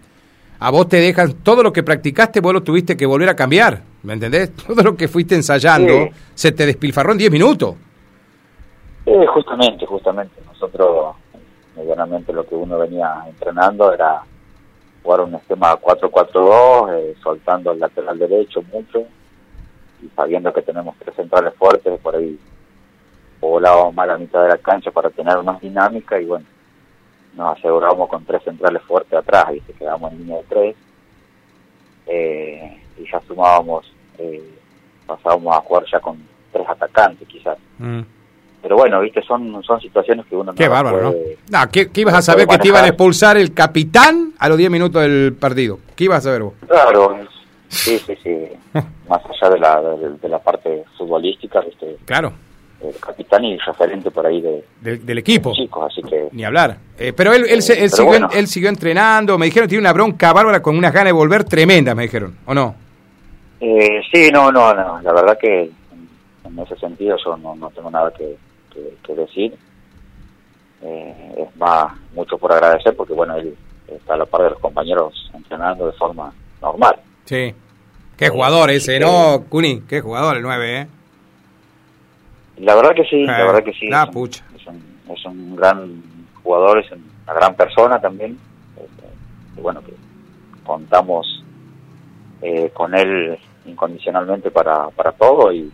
A 0.58 0.70
vos 0.70 0.88
te 0.88 0.98
dejan 0.98 1.32
todo 1.42 1.62
lo 1.62 1.72
que 1.72 1.82
practicaste, 1.82 2.40
vos 2.40 2.52
lo 2.52 2.62
tuviste 2.62 2.96
que 2.96 3.06
volver 3.06 3.28
a 3.28 3.36
cambiar. 3.36 3.82
¿Me 4.06 4.12
entendés? 4.12 4.54
Todo 4.66 4.82
lo 4.82 4.96
que 4.96 5.08
fuiste 5.08 5.34
ensayando 5.34 6.08
se 6.32 6.52
te 6.52 6.64
despilfarró 6.64 7.12
en 7.12 7.18
10 7.18 7.30
minutos. 7.32 7.74
Eh, 9.04 9.26
justamente, 9.26 9.84
justamente. 9.84 10.40
Nosotros, 10.46 11.16
medianamente, 11.76 12.32
lo 12.32 12.46
que 12.46 12.54
uno 12.54 12.78
venía 12.78 13.24
entrenando 13.26 13.92
era 13.92 14.22
jugar 15.02 15.22
un 15.22 15.34
esquema 15.34 15.76
4-4-2, 15.80 16.94
eh, 16.94 17.16
soltando 17.20 17.72
el 17.72 17.80
lateral 17.80 18.16
derecho 18.16 18.62
mucho 18.72 19.04
y 20.00 20.08
sabiendo 20.14 20.52
que 20.52 20.62
tenemos 20.62 20.94
tres 20.98 21.16
centrales 21.16 21.54
fuertes, 21.54 21.98
por 22.00 22.14
ahí 22.14 22.38
volábamos 23.40 23.94
más 23.94 24.06
la 24.06 24.18
mitad 24.18 24.42
de 24.42 24.48
la 24.48 24.58
cancha 24.58 24.90
para 24.90 25.10
tener 25.10 25.42
más 25.42 25.60
dinámica 25.60 26.20
y 26.20 26.26
bueno, 26.26 26.44
nos 27.34 27.58
asegurábamos 27.58 28.08
con 28.08 28.24
tres 28.24 28.42
centrales 28.42 28.82
fuertes 28.82 29.14
atrás 29.14 29.46
y 29.54 29.60
se 29.60 29.72
quedamos 29.72 30.12
en 30.12 30.18
línea 30.18 30.36
de 30.38 30.44
tres 30.44 30.76
eh, 32.06 32.82
y 32.98 33.10
ya 33.10 33.20
sumábamos, 33.26 33.92
eh, 34.18 34.42
pasábamos 35.06 35.56
a 35.56 35.60
jugar 35.60 35.84
ya 35.90 36.00
con 36.00 36.18
tres 36.52 36.68
atacantes 36.68 37.26
quizás. 37.28 37.58
Mm 37.78 38.02
pero 38.66 38.78
bueno, 38.78 39.00
viste, 39.00 39.22
son, 39.22 39.62
son 39.62 39.80
situaciones 39.80 40.26
que 40.26 40.34
uno 40.34 40.52
Qué 40.52 40.66
bárbaro, 40.66 41.00
¿no? 41.00 41.14
no 41.50 41.70
¿qué, 41.70 41.88
ibas 41.94 42.14
a 42.14 42.22
saber 42.22 42.48
que 42.48 42.58
te 42.58 42.66
iban 42.66 42.84
a 42.84 42.88
expulsar 42.88 43.36
el 43.36 43.54
capitán 43.54 44.32
a 44.40 44.48
los 44.48 44.58
10 44.58 44.70
minutos 44.72 45.02
del 45.02 45.36
partido? 45.38 45.78
¿Qué 45.94 46.02
ibas 46.02 46.18
a 46.18 46.22
saber 46.22 46.42
vos? 46.42 46.54
Claro, 46.66 47.16
sí, 47.68 47.96
sí, 48.04 48.14
sí. 48.24 48.36
Más 49.08 49.22
allá 49.24 49.54
de 49.54 49.60
la, 49.60 49.80
de, 50.20 50.28
la 50.28 50.40
parte 50.40 50.82
futbolística, 50.98 51.60
¿viste? 51.60 51.96
Claro. 52.06 52.32
El 52.82 52.96
capitán 52.96 53.44
y 53.44 53.56
referente 53.56 54.10
por 54.10 54.26
ahí 54.26 54.40
de, 54.40 54.64
del 54.96 55.18
equipo. 55.18 55.52
chicos, 55.52 55.86
así 55.88 56.02
que... 56.02 56.28
Ni 56.32 56.44
hablar. 56.44 56.76
Eh, 56.98 57.12
pero 57.12 57.34
él, 57.34 57.44
él, 57.44 57.62
él, 57.68 57.90
siguió, 57.90 58.28
él 58.34 58.48
siguió 58.48 58.68
entrenando, 58.68 59.38
me 59.38 59.46
dijeron 59.46 59.68
tiene 59.68 59.82
una 59.82 59.92
bronca 59.92 60.32
bárbara 60.32 60.60
con 60.60 60.76
unas 60.76 60.92
ganas 60.92 61.10
de 61.10 61.12
volver 61.12 61.44
tremenda, 61.44 61.94
me 61.94 62.02
dijeron, 62.02 62.36
¿o 62.44 62.52
no? 62.52 62.85
Eh, 63.60 64.02
sí, 64.12 64.30
no, 64.32 64.52
no, 64.52 64.74
no. 64.74 65.00
La 65.00 65.12
verdad 65.12 65.38
que 65.38 65.62
en, 66.44 66.58
ese 66.58 66.76
sentido 66.76 67.16
yo 67.24 67.36
no, 67.36 67.54
no 67.56 67.70
tengo 67.70 67.90
nada 67.90 68.12
que, 68.12 68.36
que, 69.02 69.14
decir. 69.14 69.56
Eh, 70.82 71.34
es 71.38 71.56
más, 71.56 71.92
mucho 72.14 72.36
por 72.36 72.52
agradecer 72.52 72.94
porque, 72.94 73.14
bueno, 73.14 73.36
él 73.36 73.56
está 73.88 74.14
a 74.14 74.18
la 74.18 74.26
par 74.26 74.42
de 74.42 74.50
los 74.50 74.58
compañeros 74.58 75.30
entrenando 75.32 75.86
de 75.86 75.92
forma 75.92 76.32
normal. 76.60 76.96
Sí. 77.24 77.54
Qué 78.16 78.28
jugador 78.28 78.70
ese, 78.70 78.98
¿no, 78.98 79.44
Cuni? 79.48 79.82
Qué 79.82 80.00
jugador 80.00 80.36
el 80.36 80.42
9, 80.42 80.80
¿eh? 80.80 80.86
La 82.58 82.74
verdad 82.74 82.94
que 82.94 83.04
sí, 83.04 83.24
la 83.24 83.40
eh, 83.40 83.46
verdad 83.46 83.64
que 83.64 83.72
sí. 83.72 83.88
La 83.88 84.04
es, 84.04 84.10
pucha. 84.10 84.44
Un, 84.66 85.14
es, 85.14 85.24
un, 85.26 85.56
gran 85.56 86.02
jugador, 86.42 86.78
es 86.78 86.90
una 86.90 87.34
gran 87.34 87.54
persona 87.54 88.00
también. 88.00 88.38
y 89.56 89.60
bueno, 89.60 89.82
que 89.82 89.92
contamos 90.64 91.44
eh, 92.48 92.70
con 92.72 92.94
él 92.94 93.36
incondicionalmente 93.64 94.52
para, 94.52 94.88
para 94.90 95.10
todo 95.10 95.52
y, 95.52 95.68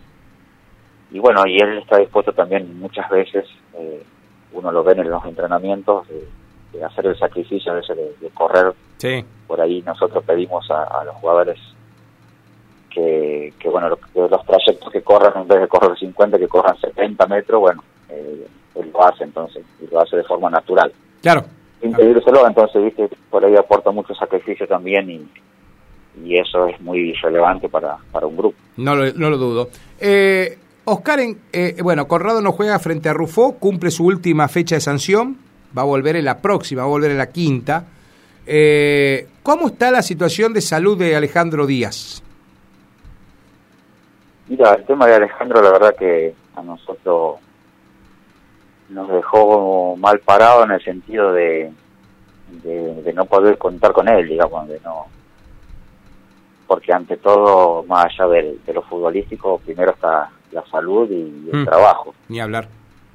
y 1.11 1.19
bueno, 1.19 1.45
y 1.45 1.57
él 1.57 1.77
está 1.77 1.99
dispuesto 1.99 2.33
también 2.33 2.79
muchas 2.79 3.07
veces, 3.11 3.45
eh, 3.75 4.01
uno 4.53 4.71
lo 4.71 4.83
ve 4.83 4.93
en 4.93 5.07
los 5.07 5.23
entrenamientos, 5.23 6.07
de, 6.07 6.83
hacer 6.83 7.05
el 7.05 7.19
sacrificio 7.19 7.71
a 7.71 7.75
veces 7.75 7.95
de, 8.19 8.29
correr. 8.31 8.73
Sí. 8.97 9.23
Por 9.45 9.61
ahí 9.61 9.83
nosotros 9.83 10.23
pedimos 10.25 10.67
a, 10.71 11.03
los 11.05 11.15
jugadores 11.17 11.59
que, 12.89 13.53
que 13.59 13.69
bueno, 13.69 13.89
los 14.15 14.45
trayectos 14.47 14.91
que 14.91 15.03
corran, 15.03 15.43
en 15.43 15.47
vez 15.47 15.61
de 15.61 15.67
correr 15.67 15.95
50, 15.95 16.39
que 16.39 16.47
corran 16.47 16.75
70 16.79 17.27
metros, 17.27 17.61
bueno, 17.61 17.83
eh, 18.09 18.47
él 18.73 18.89
lo 18.91 19.05
hace 19.05 19.25
entonces, 19.25 19.63
y 19.79 19.93
lo 19.93 19.99
hace 19.99 20.17
de 20.17 20.23
forma 20.23 20.49
natural. 20.49 20.91
Claro. 21.21 21.43
Sin 21.79 21.93
pedírselo, 21.93 22.47
entonces, 22.47 22.83
viste, 22.83 23.09
por 23.29 23.45
ahí 23.45 23.55
aporta 23.55 23.91
mucho 23.91 24.15
sacrificio 24.15 24.67
también 24.67 25.11
y, 25.11 25.27
y 26.23 26.37
eso 26.37 26.67
es 26.67 26.79
muy 26.81 27.13
relevante 27.13 27.69
para, 27.69 27.97
para 28.11 28.27
un 28.27 28.37
grupo. 28.37 28.57
No 28.77 28.95
lo, 28.95 29.11
no 29.13 29.29
lo 29.29 29.37
dudo. 29.37 29.69
Eh, 29.99 30.57
Oscar, 30.85 31.19
eh, 31.21 31.77
bueno, 31.81 32.07
Corrado 32.07 32.41
no 32.41 32.51
juega 32.51 32.77
frente 32.79 33.09
a 33.09 33.13
Rufo, 33.13 33.55
cumple 33.57 33.89
su 33.89 34.05
última 34.05 34.47
fecha 34.47 34.75
de 34.75 34.81
sanción, 34.81 35.37
va 35.77 35.83
a 35.83 35.85
volver 35.85 36.17
en 36.17 36.25
la 36.25 36.39
próxima, 36.39 36.81
va 36.81 36.87
a 36.87 36.91
volver 36.91 37.11
en 37.11 37.17
la 37.17 37.31
quinta. 37.31 37.85
Eh, 38.45 39.27
¿Cómo 39.41 39.67
está 39.67 39.91
la 39.91 40.01
situación 40.01 40.53
de 40.53 40.61
salud 40.61 40.97
de 40.97 41.15
Alejandro 41.15 41.65
Díaz? 41.65 42.21
Mira, 44.49 44.73
el 44.73 44.83
tema 44.85 45.07
de 45.07 45.15
Alejandro, 45.15 45.61
la 45.61 45.71
verdad 45.71 45.95
que 45.97 46.33
a 46.55 46.61
nosotros 46.61 47.37
nos 48.89 49.09
dejó 49.09 49.95
mal 49.95 50.19
parado 50.19 50.65
en 50.65 50.71
el 50.71 50.83
sentido 50.83 51.31
de, 51.31 51.71
de, 52.61 53.13
no 53.13 53.25
poder 53.25 53.57
contar 53.57 53.93
con 53.93 54.07
él, 54.09 54.27
digamos, 54.27 54.67
de 54.67 54.79
no 54.81 55.05
porque 56.73 56.91
ante 56.91 57.17
todo, 57.17 57.83
más 57.83 58.05
allá 58.05 58.27
de, 58.29 58.57
de 58.65 58.73
lo 58.73 58.81
futbolístico, 58.81 59.59
primero 59.59 59.91
está 59.91 60.31
la 60.51 60.65
salud 60.71 61.07
y 61.07 61.51
el 61.53 61.61
mm. 61.61 61.65
trabajo. 61.65 62.15
Ni 62.29 62.39
hablar. 62.39 62.67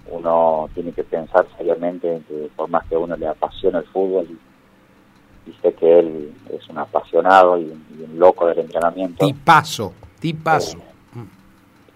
Uno 0.08 0.70
tiene 0.74 0.92
que 0.92 1.02
pensar 1.02 1.44
seriamente 1.56 2.22
que 2.28 2.48
por 2.54 2.70
más 2.70 2.86
que 2.86 2.94
a 2.94 3.00
uno 3.00 3.16
le 3.16 3.26
apasiona 3.26 3.80
el 3.80 3.84
fútbol 3.86 4.28
y, 4.30 5.52
sé 5.60 5.72
que 5.74 5.98
él 5.98 6.32
es 6.52 6.68
un 6.68 6.78
apasionado 6.78 7.58
y, 7.58 7.64
un 7.64 8.16
loco 8.16 8.46
del 8.46 8.60
entrenamiento. 8.60 9.26
Tipazo, 9.26 9.92
tipazo. 10.20 10.78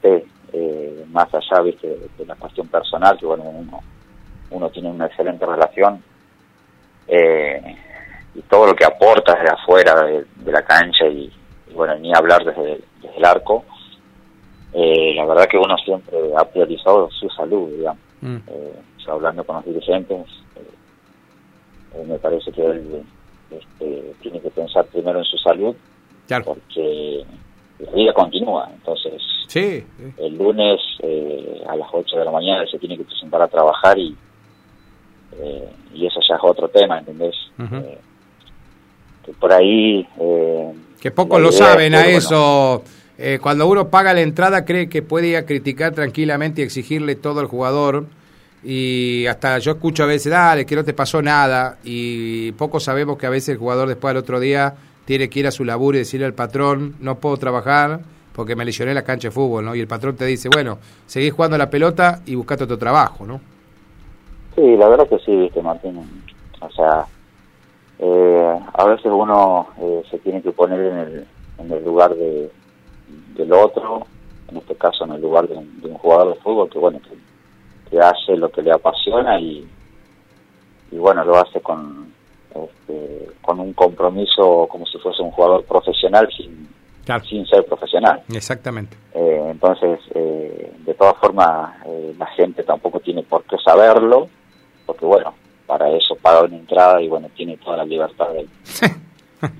Eh, 0.02 0.26
eh, 0.52 1.06
más 1.12 1.28
allá 1.32 1.62
¿viste? 1.62 1.86
De, 2.18 2.26
la 2.26 2.34
cuestión 2.34 2.66
personal, 2.66 3.16
que 3.16 3.26
bueno, 3.26 3.44
uno, 3.44 3.78
uno 4.50 4.68
tiene 4.70 4.90
una 4.90 5.06
excelente 5.06 5.46
relación. 5.46 6.02
Eh, 7.06 7.76
y 8.34 8.42
todo 8.42 8.66
lo 8.66 8.74
que 8.74 8.84
aporta 8.84 9.34
desde 9.34 9.50
afuera 9.50 10.04
de, 10.04 10.52
la 10.52 10.62
cancha 10.62 11.06
y, 11.06 11.32
bueno, 11.74 11.96
ni 11.98 12.14
hablar 12.14 12.44
desde, 12.44 12.80
desde 13.00 13.16
el 13.16 13.24
arco, 13.24 13.64
eh, 14.74 15.12
la 15.14 15.26
verdad 15.26 15.46
que 15.48 15.58
uno 15.58 15.76
siempre 15.78 16.16
ha 16.36 16.44
priorizado 16.44 17.10
su 17.10 17.28
salud, 17.30 17.70
digamos. 17.76 18.00
Mm. 18.20 18.36
Eh, 18.46 18.72
hablando 19.08 19.44
con 19.44 19.56
los 19.56 19.64
dirigentes, 19.66 20.26
eh, 20.56 22.04
me 22.06 22.18
parece 22.18 22.50
que 22.52 22.64
él 22.64 23.02
este, 23.50 24.14
tiene 24.22 24.40
que 24.40 24.50
pensar 24.50 24.86
primero 24.86 25.18
en 25.18 25.24
su 25.24 25.36
salud, 25.38 25.74
porque 26.44 27.24
la 27.80 27.90
vida 27.92 28.12
continúa. 28.14 28.70
Entonces, 28.72 29.20
el 29.54 30.38
lunes 30.38 30.80
a 31.68 31.76
las 31.76 31.88
8 31.92 32.16
de 32.16 32.24
la 32.24 32.30
mañana 32.30 32.64
se 32.66 32.78
tiene 32.78 32.96
que 32.96 33.04
presentar 33.04 33.42
a 33.42 33.48
trabajar 33.48 33.98
y, 33.98 34.16
y 35.92 36.06
eso 36.06 36.20
ya 36.26 36.36
es 36.36 36.40
otro 36.42 36.68
tema, 36.68 37.00
¿entendés? 37.00 37.34
que 39.26 39.32
por 39.34 39.52
ahí... 39.52 40.06
que 41.02 41.10
pocos 41.10 41.40
lo 41.40 41.50
saben 41.50 41.96
a 41.96 42.06
eso. 42.06 42.84
Eh, 43.18 43.40
cuando 43.42 43.66
uno 43.66 43.88
paga 43.88 44.14
la 44.14 44.20
entrada 44.20 44.64
cree 44.64 44.88
que 44.88 45.02
puede 45.02 45.26
ir 45.26 45.36
a 45.36 45.44
criticar 45.44 45.92
tranquilamente 45.92 46.60
y 46.60 46.64
exigirle 46.64 47.16
todo 47.16 47.40
al 47.40 47.46
jugador 47.46 48.04
y 48.62 49.26
hasta 49.26 49.58
yo 49.58 49.72
escucho 49.72 50.04
a 50.04 50.06
veces, 50.06 50.30
dale, 50.30 50.64
que 50.64 50.76
no 50.76 50.84
te 50.84 50.94
pasó 50.94 51.20
nada 51.20 51.78
y 51.82 52.52
poco 52.52 52.78
sabemos 52.78 53.18
que 53.18 53.26
a 53.26 53.30
veces 53.30 53.48
el 53.48 53.58
jugador 53.58 53.88
después 53.88 54.12
al 54.12 54.18
otro 54.18 54.38
día 54.38 54.74
tiene 55.04 55.28
que 55.28 55.40
ir 55.40 55.48
a 55.48 55.50
su 55.50 55.64
laburo 55.64 55.96
y 55.96 56.00
decirle 56.00 56.24
al 56.24 56.34
patrón, 56.34 56.94
no 57.00 57.16
puedo 57.16 57.36
trabajar 57.36 57.98
porque 58.32 58.54
me 58.54 58.64
lesioné 58.64 58.94
la 58.94 59.02
cancha 59.02 59.26
de 59.26 59.32
fútbol, 59.32 59.64
¿no? 59.64 59.74
Y 59.74 59.80
el 59.80 59.88
patrón 59.88 60.14
te 60.14 60.24
dice, 60.24 60.48
bueno, 60.54 60.78
seguís 61.06 61.32
jugando 61.32 61.58
la 61.58 61.68
pelota 61.68 62.20
y 62.26 62.36
buscate 62.36 62.62
otro 62.62 62.78
trabajo, 62.78 63.26
¿no? 63.26 63.40
Sí, 64.54 64.76
la 64.76 64.88
verdad 64.88 65.08
que 65.08 65.18
sí, 65.18 65.34
viste, 65.34 65.60
Martín. 65.60 66.00
O 66.60 66.70
sea, 66.70 67.06
eh, 68.04 68.58
a 68.74 68.84
veces 68.84 69.06
uno 69.06 69.68
eh, 69.80 70.02
se 70.10 70.18
tiene 70.18 70.42
que 70.42 70.50
poner 70.50 70.80
en 70.80 70.98
el, 70.98 71.26
en 71.58 71.70
el 71.70 71.84
lugar 71.84 72.12
de, 72.16 72.50
del 73.36 73.52
otro, 73.52 74.04
en 74.48 74.56
este 74.56 74.74
caso 74.74 75.04
en 75.04 75.12
el 75.12 75.22
lugar 75.22 75.46
de, 75.46 75.54
un 75.54 75.94
jugador 75.98 76.34
de 76.34 76.40
fútbol 76.40 76.68
que, 76.68 76.80
bueno, 76.80 76.98
que, 77.88 78.00
hace 78.00 78.36
lo 78.36 78.50
que 78.50 78.62
le 78.62 78.72
apasiona 78.72 79.38
y, 79.38 79.64
y 80.90 80.96
bueno, 80.96 81.24
lo 81.24 81.36
hace 81.36 81.60
con, 81.60 82.12
este, 82.52 83.28
con 83.40 83.60
un 83.60 83.72
compromiso 83.72 84.66
como 84.68 84.84
si 84.86 84.98
fuese 84.98 85.22
un 85.22 85.30
jugador 85.30 85.64
profesional 85.64 86.28
sin, 86.36 86.68
sin 87.28 87.46
ser 87.46 87.64
profesional. 87.66 88.22
Exactamente. 88.32 88.96
Eh, 89.14 89.46
entonces, 89.48 90.00
eh, 90.14 90.72
de 90.84 90.94
todas 90.94 91.18
formas, 91.18 91.76
eh, 91.86 92.14
la 92.18 92.26
gente 92.26 92.64
tampoco 92.64 92.98
tiene 92.98 93.22
por 93.22 93.44
qué 93.44 93.56
saberlo, 93.64 94.28
porque 94.86 95.04
bueno, 95.04 95.34
para 95.72 95.88
eso 95.88 96.14
paga 96.20 96.42
una 96.42 96.56
entrada 96.56 97.00
y 97.00 97.08
bueno, 97.08 97.30
tiene 97.34 97.56
toda 97.56 97.78
la 97.78 97.86
libertad 97.86 98.26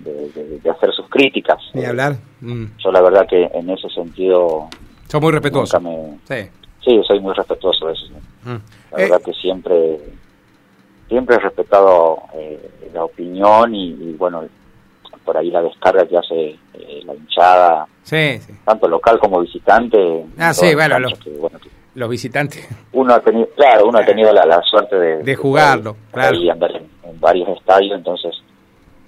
de, 0.04 0.59
de, 0.62 0.71
hacer 0.71 0.92
sus 0.92 1.09
críticas. 1.09 1.57
Ni 1.73 1.87
hablar. 1.87 2.19
Mm. 2.42 2.66
Yo 2.76 2.92
la 2.92 3.00
verdad 3.00 3.26
que 3.26 3.45
en 3.45 3.71
ese 3.71 3.88
sentido... 3.88 4.69
Soy 5.09 5.21
muy 5.23 5.33
respetuoso. 5.33 5.81
sí. 6.28 6.50
sí. 6.85 7.00
soy 7.09 7.21
muy 7.21 7.33
respetuoso 7.33 7.87
de 7.87 7.92
eso. 7.95 8.04
Mm. 8.45 8.57
La 8.90 8.99
verdad 8.99 9.23
que 9.25 9.33
siempre 9.33 10.00
siempre 11.09 11.37
he 11.37 11.38
respetado 11.38 12.25
la 12.92 13.04
opinión 13.04 13.75
y, 13.75 13.88
y 13.88 14.12
bueno, 14.12 14.45
por 15.25 15.38
ahí 15.38 15.50
la 15.50 15.62
descarga 15.62 16.07
que 16.07 16.19
hace 16.19 16.59
eh, 16.75 17.02
la 17.07 17.14
hinchada, 17.14 17.87
tanto 18.66 18.87
local 18.87 19.19
como 19.19 19.40
visitante. 19.40 20.26
Ah, 20.37 20.52
sí, 20.52 20.75
bueno, 20.75 20.99
los 21.94 22.08
visitantes. 22.08 22.66
Uno 22.92 23.14
ha 23.14 23.20
tenido, 23.20 23.49
claro, 23.54 23.88
uno 23.88 23.99
ha 23.99 24.04
tenido 24.04 24.32
la, 24.32 24.62
suerte 24.62 24.96
de, 24.96 25.22
de 25.22 25.37
jugarlo, 25.37 25.96
claro. 26.11 26.37
Y 26.37 26.49
andar 26.49 26.75
en, 26.75 26.90
varios 27.20 27.49
estadios, 27.50 27.96
entonces 27.96 28.34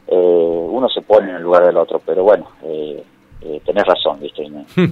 eh, 0.07 0.15
uno 0.15 0.89
se 0.89 1.01
pone 1.03 1.31
en 1.31 1.37
el 1.37 1.43
lugar 1.43 1.65
del 1.65 1.77
otro, 1.77 2.01
pero 2.05 2.23
bueno, 2.23 2.49
eh, 2.63 3.03
eh 3.41 3.61
tenés 3.65 3.85
razón, 3.85 4.21
¿viste? 4.21 4.47
Hmm. 4.49 4.87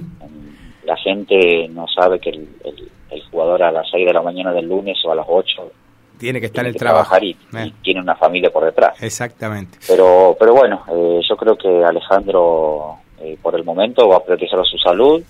la 0.85 0.97
gente 0.97 1.69
no 1.69 1.85
sabe 1.87 2.19
que 2.19 2.31
el, 2.31 2.47
el, 2.65 3.23
jugador 3.31 3.63
a 3.63 3.71
las 3.71 3.89
6 3.89 4.05
de 4.05 4.13
la 4.13 4.21
mañana 4.21 4.51
del 4.51 4.67
lunes 4.67 4.97
o 5.05 5.11
a 5.11 5.15
las 5.15 5.25
8 5.27 5.71
tiene 6.17 6.39
que 6.39 6.47
estar 6.47 6.65
en 6.65 6.71
el 6.71 6.77
trabajo. 6.77 7.15
Y, 7.21 7.31
eh. 7.31 7.73
tiene 7.81 8.01
una 8.01 8.15
familia 8.15 8.51
por 8.51 8.63
detrás. 8.65 9.01
Exactamente. 9.01 9.79
Pero, 9.87 10.35
pero 10.39 10.53
bueno, 10.53 10.83
eh, 10.91 11.21
yo 11.27 11.35
creo 11.35 11.55
que 11.57 11.83
Alejandro 11.83 12.97
por 13.41 13.55
el 13.55 13.63
momento 13.63 14.09
va 14.09 14.17
a 14.17 14.23
priorizar 14.23 14.59
su 14.65 14.77
salud, 14.77 15.23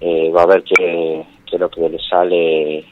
va 0.00 0.42
a 0.42 0.46
ver 0.46 0.62
qué, 0.62 1.26
es 1.56 1.60
lo 1.60 1.70
que 1.70 1.88
le 1.88 1.98
sale 1.98 2.84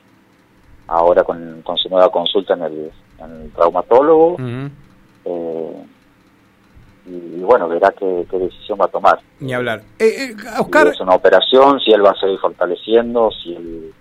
ahora 0.88 1.24
con, 1.24 1.62
su 1.76 1.88
nueva 1.88 2.10
consulta 2.10 2.54
en 2.54 2.62
el, 2.62 2.90
traumatólogo. 3.54 4.36
y, 7.06 7.40
bueno, 7.40 7.68
verá 7.68 7.92
qué, 7.98 8.26
decisión 8.30 8.78
va 8.80 8.86
a 8.86 8.88
tomar. 8.88 9.20
Ni 9.40 9.52
hablar. 9.54 9.82
Oscar... 10.58 10.88
Si 10.88 10.94
es 10.94 11.00
una 11.00 11.14
operación, 11.14 11.80
si 11.80 11.92
él 11.92 12.04
va 12.04 12.10
a 12.10 12.20
seguir 12.20 12.38
fortaleciendo, 12.38 13.30
si 13.30 13.54
él 13.54 13.92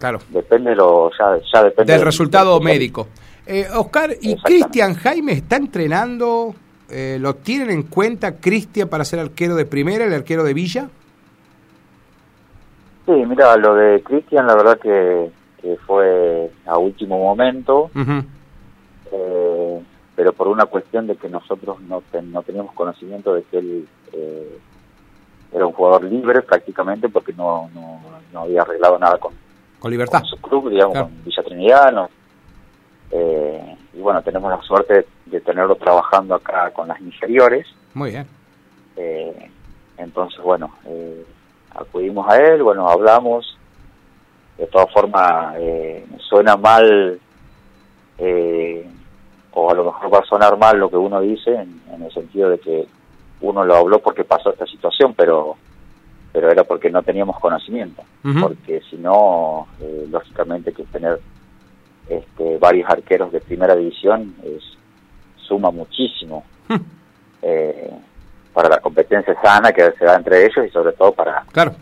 Claro. 0.00 0.18
Depende 0.30 0.74
lo, 0.74 1.10
ya, 1.10 1.62
depende 1.62 1.92
del, 1.92 2.02
resultado 2.02 2.58
médico. 2.58 3.08
Eh, 3.46 3.66
Oscar, 3.74 4.16
¿y 4.18 4.34
Cristian 4.36 4.94
Jaime 4.94 5.32
está 5.32 5.56
entrenando? 5.56 6.54
Eh, 6.88 7.18
¿Lo 7.20 7.34
tienen 7.36 7.68
en 7.68 7.82
cuenta 7.82 8.36
Cristian 8.36 8.88
para 8.88 9.04
ser 9.04 9.18
arquero 9.20 9.56
de 9.56 9.66
primera, 9.66 10.06
el 10.06 10.14
arquero 10.14 10.42
de 10.42 10.54
Villa? 10.54 10.88
Sí, 13.06 13.12
mira, 13.12 13.56
lo 13.56 13.74
de 13.74 14.02
Cristian 14.02 14.46
la 14.46 14.54
verdad 14.54 14.78
que, 14.78 15.30
fue 15.86 16.50
a 16.66 16.78
último 16.78 17.18
momento, 17.18 17.90
eh, 19.12 19.82
pero 20.16 20.32
por 20.32 20.48
una 20.48 20.66
cuestión 20.66 21.06
de 21.06 21.16
que 21.16 21.28
nosotros 21.28 21.80
no, 21.82 22.02
no 22.22 22.42
teníamos 22.42 22.72
conocimiento 22.74 23.34
de 23.34 23.42
que 23.44 23.58
él 23.58 23.88
eh, 24.12 24.58
era 25.52 25.66
un 25.66 25.72
jugador 25.72 26.04
libre 26.04 26.42
prácticamente 26.42 27.08
porque 27.08 27.32
no, 27.32 27.68
no, 27.74 28.00
no 28.32 28.40
había 28.40 28.62
arreglado 28.62 28.98
nada 28.98 29.18
con, 29.18 29.32
con 29.78 29.90
libertad. 29.90 30.22
su 30.24 30.36
club, 30.36 30.70
digamos, 30.70 30.96
con 30.96 31.24
Villa 31.24 31.42
Trinidad. 31.42 32.08
Eh, 33.12 33.76
y 33.94 33.98
bueno, 34.00 34.22
tenemos 34.22 34.50
la 34.50 34.62
suerte 34.62 35.06
de 35.26 35.40
tenerlo 35.40 35.74
trabajando 35.74 36.34
acá 36.34 36.70
con 36.70 36.88
las 36.88 37.00
inferiores. 37.00 37.66
Muy 37.94 38.10
bien. 38.10 38.26
Eh, 38.96 39.50
entonces, 39.96 40.40
bueno, 40.42 40.72
eh, 40.86 41.24
acudimos 41.80 42.28
a 42.28 42.36
él, 42.38 42.62
bueno, 42.62 42.88
hablamos. 42.88 43.56
De 44.58 44.66
todas 44.66 44.92
formas, 44.92 45.56
suena 46.18 46.56
mal, 46.56 47.18
o 49.52 49.70
a 49.70 49.74
lo 49.74 49.84
mejor 49.84 50.14
va 50.14 50.18
a 50.18 50.26
sonar 50.26 50.58
mal 50.58 50.78
lo 50.78 50.90
que 50.90 50.96
uno 50.96 51.20
dice, 51.22 51.54
en, 51.54 51.80
en 51.94 52.02
el 52.02 52.12
sentido 52.12 52.50
de 52.50 52.58
que 52.58 52.86
uno 53.40 53.64
lo 53.64 53.76
habló 53.76 54.00
porque 54.00 54.24
pasó 54.24 54.50
esta 54.50 54.66
situación, 54.66 55.14
pero 55.14 55.56
pero 56.32 56.50
era 56.50 56.64
porque 56.64 56.90
no 56.90 57.02
teníamos 57.02 57.38
conocimiento, 57.40 58.02
porque 58.40 58.82
si 58.88 58.96
no, 58.96 59.66
eh, 59.80 60.06
lógicamente 60.08 60.72
que 60.72 60.84
tener 60.84 61.18
este, 62.08 62.58
varios 62.58 62.88
arqueros 62.88 63.32
de 63.32 63.40
primera 63.40 63.74
división 63.74 64.34
es, 64.44 64.62
suma 65.36 65.70
muchísimo. 65.70 66.44
Eh, 67.42 67.90
para 68.52 68.68
la 68.68 68.80
competencia 68.80 69.34
sana 69.40 69.72
que 69.72 69.92
se 69.92 70.04
da 70.04 70.16
entre 70.16 70.44
ellos 70.46 70.66
y 70.66 70.70
sobre 70.70 70.92
todo 70.92 71.12
para, 71.12 71.44
claro. 71.52 71.74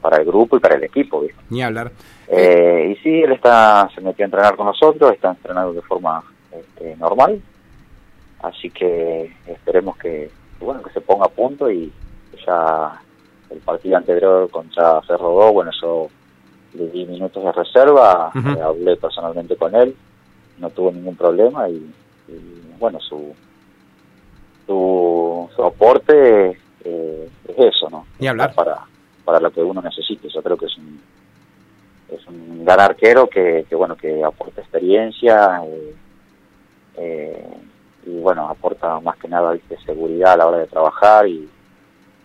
para 0.00 0.18
el 0.18 0.24
grupo 0.24 0.56
y 0.56 0.60
para 0.60 0.76
el 0.76 0.84
equipo. 0.84 1.22
Ni 1.50 1.62
hablar. 1.62 1.92
Eh, 2.28 2.92
y 2.92 3.02
sí, 3.02 3.22
él 3.22 3.32
está 3.32 3.88
se 3.94 4.00
metió 4.00 4.24
a 4.24 4.26
entrenar 4.26 4.56
con 4.56 4.66
nosotros, 4.66 5.12
está 5.12 5.30
entrenando 5.30 5.74
de 5.74 5.82
forma 5.82 6.22
este, 6.50 6.96
normal, 6.96 7.40
así 8.42 8.70
que 8.70 9.32
esperemos 9.46 9.96
que, 9.98 10.30
bueno 10.60 10.82
que 10.82 10.90
se 10.90 11.00
ponga 11.00 11.26
a 11.26 11.28
punto 11.28 11.70
y 11.70 11.92
ya 12.46 13.00
el 13.50 13.58
partido 13.58 13.96
anterior 13.96 14.50
contra 14.50 15.00
Ferro 15.02 15.32
2, 15.32 15.52
bueno, 15.52 15.70
yo 15.80 16.08
le 16.74 16.88
di 16.88 17.06
minutos 17.06 17.44
de 17.44 17.52
reserva, 17.52 18.32
eh, 18.34 18.60
hablé 18.60 18.96
personalmente 18.96 19.56
con 19.56 19.74
él, 19.74 19.94
no 20.58 20.70
tuvo 20.70 20.90
ningún 20.90 21.16
problema 21.16 21.68
y, 21.68 21.92
bueno, 22.78 22.98
su, 23.00 23.34
su, 24.66 25.48
aporte 25.62 26.58
eh, 26.84 27.28
es 27.48 27.58
eso, 27.58 27.88
¿no? 27.90 28.06
Y 28.18 28.26
hablar. 28.26 28.54
Para, 28.54 28.80
para 29.24 29.40
lo 29.40 29.50
que 29.50 29.62
uno 29.62 29.80
necesite, 29.80 30.28
yo 30.28 30.42
creo 30.42 30.56
que 30.56 30.66
es 30.66 30.76
un, 30.76 31.00
es 32.10 32.26
un 32.26 32.64
gran 32.64 32.80
arquero 32.80 33.28
que, 33.28 33.66
que 33.68 33.74
bueno, 33.74 33.96
que 33.96 34.22
aporta 34.22 34.60
experiencia 34.60 35.62
eh, 36.96 37.44
y 38.06 38.20
bueno, 38.20 38.48
aporta 38.48 39.00
más 39.00 39.16
que 39.16 39.28
nada 39.28 39.56
seguridad 39.84 40.32
a 40.32 40.36
la 40.36 40.46
hora 40.46 40.58
de 40.58 40.66
trabajar 40.66 41.26
y 41.26 41.48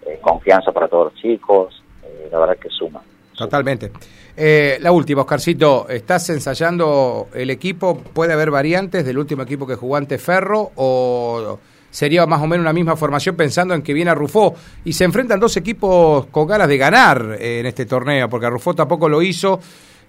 eh, 0.05 0.19
confianza 0.21 0.71
para 0.71 0.87
todos 0.87 1.11
los 1.11 1.21
chicos, 1.21 1.83
eh, 2.03 2.29
la 2.31 2.39
verdad 2.39 2.57
que 2.57 2.69
suma. 2.69 3.01
Totalmente. 3.37 3.91
Eh, 4.35 4.77
la 4.81 4.91
última, 4.91 5.21
Oscarcito, 5.21 5.87
¿estás 5.89 6.29
ensayando 6.29 7.27
el 7.33 7.49
equipo? 7.49 7.97
¿Puede 7.97 8.33
haber 8.33 8.51
variantes 8.51 9.05
del 9.05 9.17
último 9.17 9.43
equipo 9.43 9.65
que 9.65 9.75
jugó 9.75 9.95
ante 9.95 10.17
Ferro 10.17 10.71
o 10.75 11.59
sería 11.89 12.25
más 12.25 12.41
o 12.41 12.47
menos 12.47 12.63
una 12.63 12.73
misma 12.73 12.95
formación 12.95 13.35
pensando 13.35 13.73
en 13.73 13.81
que 13.81 13.93
viene 13.93 14.11
a 14.11 14.15
Rufó 14.15 14.53
y 14.85 14.93
se 14.93 15.03
enfrentan 15.03 15.39
dos 15.39 15.55
equipos 15.57 16.27
con 16.27 16.47
ganas 16.47 16.67
de 16.67 16.77
ganar 16.77 17.37
en 17.39 17.65
este 17.65 17.85
torneo, 17.85 18.29
porque 18.29 18.49
Rufó 18.49 18.73
tampoco 18.73 19.09
lo 19.09 19.21
hizo, 19.21 19.59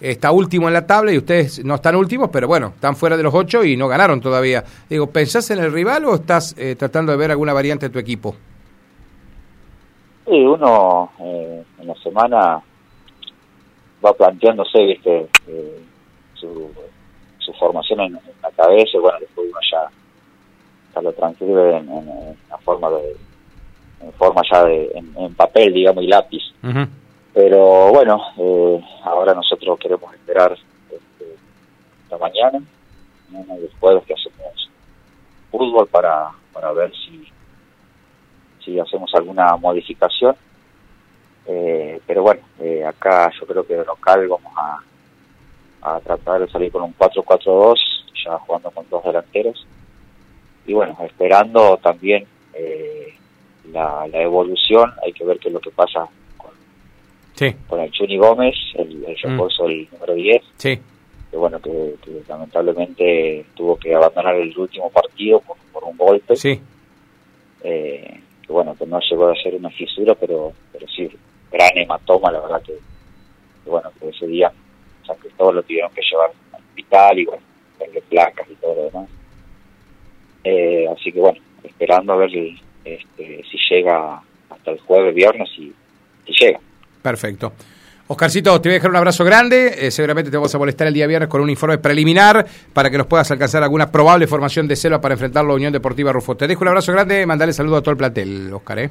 está 0.00 0.30
último 0.30 0.68
en 0.68 0.74
la 0.74 0.86
tabla 0.86 1.12
y 1.12 1.18
ustedes 1.18 1.64
no 1.64 1.76
están 1.76 1.96
últimos, 1.96 2.30
pero 2.30 2.48
bueno, 2.48 2.72
están 2.74 2.96
fuera 2.96 3.16
de 3.16 3.22
los 3.22 3.34
ocho 3.34 3.64
y 3.64 3.76
no 3.76 3.88
ganaron 3.88 4.20
todavía. 4.20 4.64
Digo, 4.88 5.06
¿pensás 5.08 5.50
en 5.50 5.58
el 5.58 5.72
rival 5.72 6.04
o 6.04 6.14
estás 6.14 6.54
tratando 6.78 7.12
de 7.12 7.18
ver 7.18 7.30
alguna 7.30 7.52
variante 7.52 7.86
de 7.88 7.92
tu 7.92 7.98
equipo? 7.98 8.34
Sí, 10.30 10.36
uno 10.36 11.10
eh, 11.18 11.64
en 11.80 11.86
la 11.88 11.94
semana 11.96 12.62
va 14.04 14.12
planteándose, 14.12 14.98
eh, 15.04 15.28
su, 16.34 16.70
su 17.38 17.52
formación 17.54 18.00
en, 18.00 18.12
la 18.12 18.50
cabeza, 18.52 18.98
bueno, 19.00 19.18
después 19.18 19.48
uno 19.50 19.58
ya, 19.72 19.90
ya 20.94 21.02
lo 21.02 21.12
transcribe 21.12 21.76
en, 21.76 22.36
la 22.48 22.58
forma 22.58 22.90
de, 22.90 23.16
en 24.02 24.12
forma 24.14 24.42
ya 24.50 24.64
de, 24.64 24.90
en, 24.94 25.34
papel, 25.34 25.72
digamos, 25.72 26.04
y 26.04 26.08
lápiz. 26.08 26.42
Pero 27.32 27.90
bueno, 27.92 28.20
eh, 28.38 28.80
ahora 29.04 29.34
nosotros 29.34 29.78
queremos 29.78 30.12
esperar 30.14 30.56
este, 30.90 31.36
la 32.10 32.18
mañana, 32.18 32.60
mañana 33.30 33.54
y 33.56 33.70
jueves 33.78 34.04
que 34.04 34.14
hacemos 34.14 34.70
fútbol 35.50 35.86
para, 35.88 36.30
para 36.52 36.72
ver 36.72 36.92
si 36.92 37.30
si 38.64 38.78
hacemos 38.78 39.12
alguna 39.14 39.56
modificación 39.56 40.36
Eh, 41.46 42.00
pero 42.06 42.22
bueno, 42.22 42.42
eh, 42.60 42.84
acá 42.84 43.32
yo 43.40 43.46
creo 43.46 43.66
que 43.66 43.74
de 43.74 43.84
local 43.84 44.28
vamos 44.28 44.52
a, 44.56 44.78
a 45.82 46.00
tratar 46.00 46.40
de 46.40 46.48
salir 46.48 46.70
con 46.70 46.82
un 46.82 46.94
4-4-2, 46.96 47.76
ya 48.24 48.38
jugando 48.38 48.70
con 48.70 48.88
dos 48.88 49.02
delanteros. 49.02 49.66
Y 50.66 50.72
bueno, 50.72 50.96
esperando 51.04 51.78
también 51.82 52.26
eh, 52.54 53.14
la, 53.72 54.06
evolución, 54.12 54.92
hay 55.04 55.12
que 55.12 55.24
ver 55.24 55.38
qué 55.38 55.48
es 55.48 55.54
lo 55.54 55.60
que 55.60 55.70
pasa 55.70 56.06
con, 56.36 56.50
con 57.68 57.80
el 57.80 57.90
Chuni 57.90 58.18
Gómez, 58.18 58.54
el, 58.74 59.04
el 59.04 59.16
mm. 59.16 59.30
refuerzo 59.30 59.66
del 59.66 59.88
número 59.92 60.14
10. 60.14 60.42
Sí. 60.56 60.78
Que 61.30 61.36
bueno, 61.36 61.60
que, 61.60 61.94
lamentablemente 62.28 63.46
tuvo 63.54 63.76
que 63.76 63.94
abandonar 63.94 64.34
el 64.34 64.56
último 64.56 64.90
partido 64.90 65.40
por, 65.40 65.56
por 65.72 65.84
un 65.84 65.96
golpe. 65.96 66.36
Sí. 66.36 66.60
Eh, 67.62 68.20
que 68.46 68.52
bueno, 68.52 68.74
que 68.74 68.86
no 68.86 68.98
llegó 69.00 69.28
a 69.28 69.34
ser 69.42 69.54
una 69.54 69.70
fisura, 69.70 70.14
pero, 70.14 70.52
pero 70.72 70.86
sí, 70.88 71.08
gran 71.52 71.76
hematoma, 71.76 72.32
la 72.32 72.40
verdad 72.40 72.62
que, 72.62 72.74
bueno, 73.66 73.90
que 73.98 74.08
ese 74.08 74.26
día 74.26 74.52
San 75.06 75.16
Cristóbal 75.18 75.56
lo 75.56 75.62
tuvieron 75.62 75.92
que 75.92 76.02
llevar 76.10 76.30
al 76.52 76.60
hospital 76.60 77.18
y 77.18 77.24
bueno, 77.26 77.42
darle 77.78 78.02
placas 78.02 78.50
y 78.50 78.54
todo 78.54 78.74
lo 78.74 78.84
demás. 78.84 79.08
Eh, 80.44 80.86
así 80.94 81.12
que 81.12 81.20
bueno, 81.20 81.38
esperando 81.64 82.12
a 82.12 82.16
ver 82.16 82.30
este, 82.84 83.44
si 83.50 83.58
llega 83.70 84.20
hasta 84.48 84.70
el 84.70 84.78
jueves, 84.80 85.14
viernes, 85.14 85.48
y 85.58 85.72
si 86.26 86.44
llega. 86.44 86.60
Perfecto. 87.02 87.52
Oscarcito, 88.08 88.60
te 88.60 88.68
voy 88.68 88.74
a 88.74 88.78
dejar 88.78 88.90
un 88.90 88.96
abrazo 88.96 89.24
grande. 89.24 89.86
Eh, 89.86 89.90
seguramente 89.92 90.32
te 90.32 90.36
vamos 90.36 90.52
a 90.52 90.58
molestar 90.58 90.88
el 90.88 90.94
día 90.94 91.06
viernes 91.06 91.28
con 91.28 91.40
un 91.40 91.48
informe 91.48 91.78
preliminar 91.78 92.44
para 92.72 92.90
que 92.90 92.98
nos 92.98 93.06
puedas 93.06 93.30
alcanzar 93.30 93.62
alguna 93.62 93.92
probable 93.92 94.26
formación 94.26 94.66
de 94.66 94.74
selva 94.74 95.00
para 95.00 95.14
enfrentar 95.14 95.44
la 95.44 95.54
Unión 95.54 95.72
Deportiva 95.72 96.12
Rufo. 96.12 96.36
Te 96.36 96.48
dejo 96.48 96.62
un 96.62 96.68
abrazo 96.68 96.90
grande, 96.92 97.24
mandale 97.24 97.52
saludo 97.52 97.76
a 97.76 97.82
todo 97.82 97.92
el 97.92 97.96
plantel, 97.96 98.52
Oscar. 98.52 98.80
¿eh? 98.80 98.90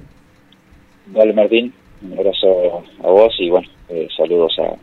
Vale, 1.08 1.34
Martín. 1.34 1.74
Un 2.02 2.18
abrazo 2.18 2.84
a 3.04 3.08
vos 3.08 3.36
y 3.40 3.50
bueno, 3.50 3.68
eh, 3.90 4.08
saludos 4.16 4.56
a, 4.60 4.74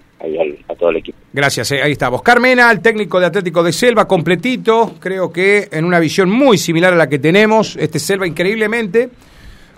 a 0.68 0.74
todo 0.74 0.90
el 0.90 0.96
equipo. 0.96 1.18
Gracias, 1.32 1.70
eh. 1.72 1.82
ahí 1.82 1.92
está. 1.92 2.08
Oscar 2.10 2.40
Mena, 2.40 2.70
el 2.70 2.80
técnico 2.80 3.20
de 3.20 3.26
Atlético 3.26 3.62
de 3.62 3.72
Selva, 3.72 4.06
completito, 4.08 4.94
creo 4.98 5.32
que 5.32 5.68
en 5.70 5.84
una 5.84 5.98
visión 6.00 6.30
muy 6.30 6.58
similar 6.58 6.92
a 6.92 6.96
la 6.96 7.08
que 7.08 7.18
tenemos. 7.18 7.76
Este 7.76 7.98
Selva 7.98 8.26
increíblemente 8.26 9.10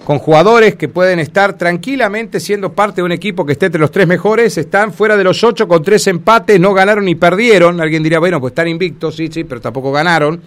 con 0.05 0.19
jugadores 0.19 0.77
que 0.77 0.89
pueden 0.89 1.19
estar 1.19 1.59
tranquilamente 1.59 2.41
siendo 2.41 2.73
parte 2.73 3.01
de 3.01 3.03
un 3.03 3.13
equipo 3.13 3.45
que 3.45 3.53
esté 3.53 3.67
entre 3.67 3.81
los 3.81 3.91
tres 3.91 4.07
mejores, 4.07 4.57
están 4.57 4.93
fuera 4.93 5.17
de 5.17 5.25
los 5.25 5.43
ocho 5.45 5.69
con 5.69 5.83
tres 5.83 6.07
empates, 6.07 6.59
no 6.59 6.73
ganaron 6.73 7.05
ni 7.05 7.15
perdieron. 7.15 7.81
Alguien 7.81 8.03
diría, 8.03 8.19
bueno, 8.19 8.41
pues 8.41 8.53
están 8.53 8.69
invictos, 8.69 9.17
sí, 9.17 9.29
sí, 9.29 9.45
pero 9.45 9.61
tampoco 9.61 9.93
ganaron. 9.93 10.41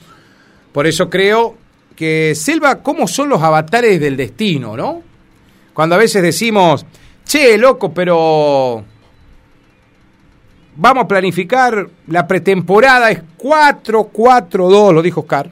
Por 0.71 0.87
eso 0.87 1.09
creo 1.09 1.55
que 1.95 2.33
Selva, 2.33 2.81
¿cómo 2.81 3.07
son 3.07 3.29
los 3.29 3.41
avatares 3.41 3.99
del 3.99 4.17
destino, 4.17 4.75
no? 4.75 5.03
Cuando 5.73 5.95
a 5.95 5.99
veces 5.99 6.23
decimos, 6.23 6.85
che, 7.25 7.57
loco, 7.57 7.93
pero 7.93 8.83
vamos 10.75 11.03
a 11.03 11.07
planificar 11.07 11.89
la 12.07 12.27
pretemporada, 12.27 13.11
es 13.11 13.21
4-4-2, 13.37 14.93
lo 14.93 15.01
dijo 15.01 15.21
Oscar. 15.21 15.49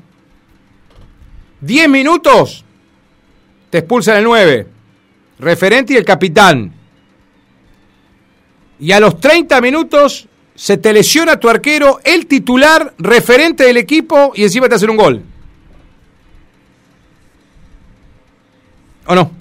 10 1.62 1.89
minutos 1.89 2.63
te 3.69 3.79
expulsan 3.79 4.17
el 4.17 4.23
9, 4.23 4.67
referente 5.39 5.93
y 5.93 5.97
el 5.97 6.05
capitán. 6.05 6.73
Y 8.79 8.91
a 8.91 8.99
los 8.99 9.19
30 9.19 9.60
minutos 9.62 10.27
se 10.55 10.77
te 10.77 10.93
lesiona 10.93 11.39
tu 11.39 11.49
arquero, 11.49 11.99
el 12.03 12.25
titular, 12.25 12.93
referente 12.97 13.65
del 13.65 13.77
equipo 13.77 14.32
y 14.36 14.43
encima 14.43 14.69
te 14.69 14.75
hacen 14.75 14.89
un 14.89 14.97
gol. 14.97 15.23
¿O 19.05 19.15
no? 19.15 19.32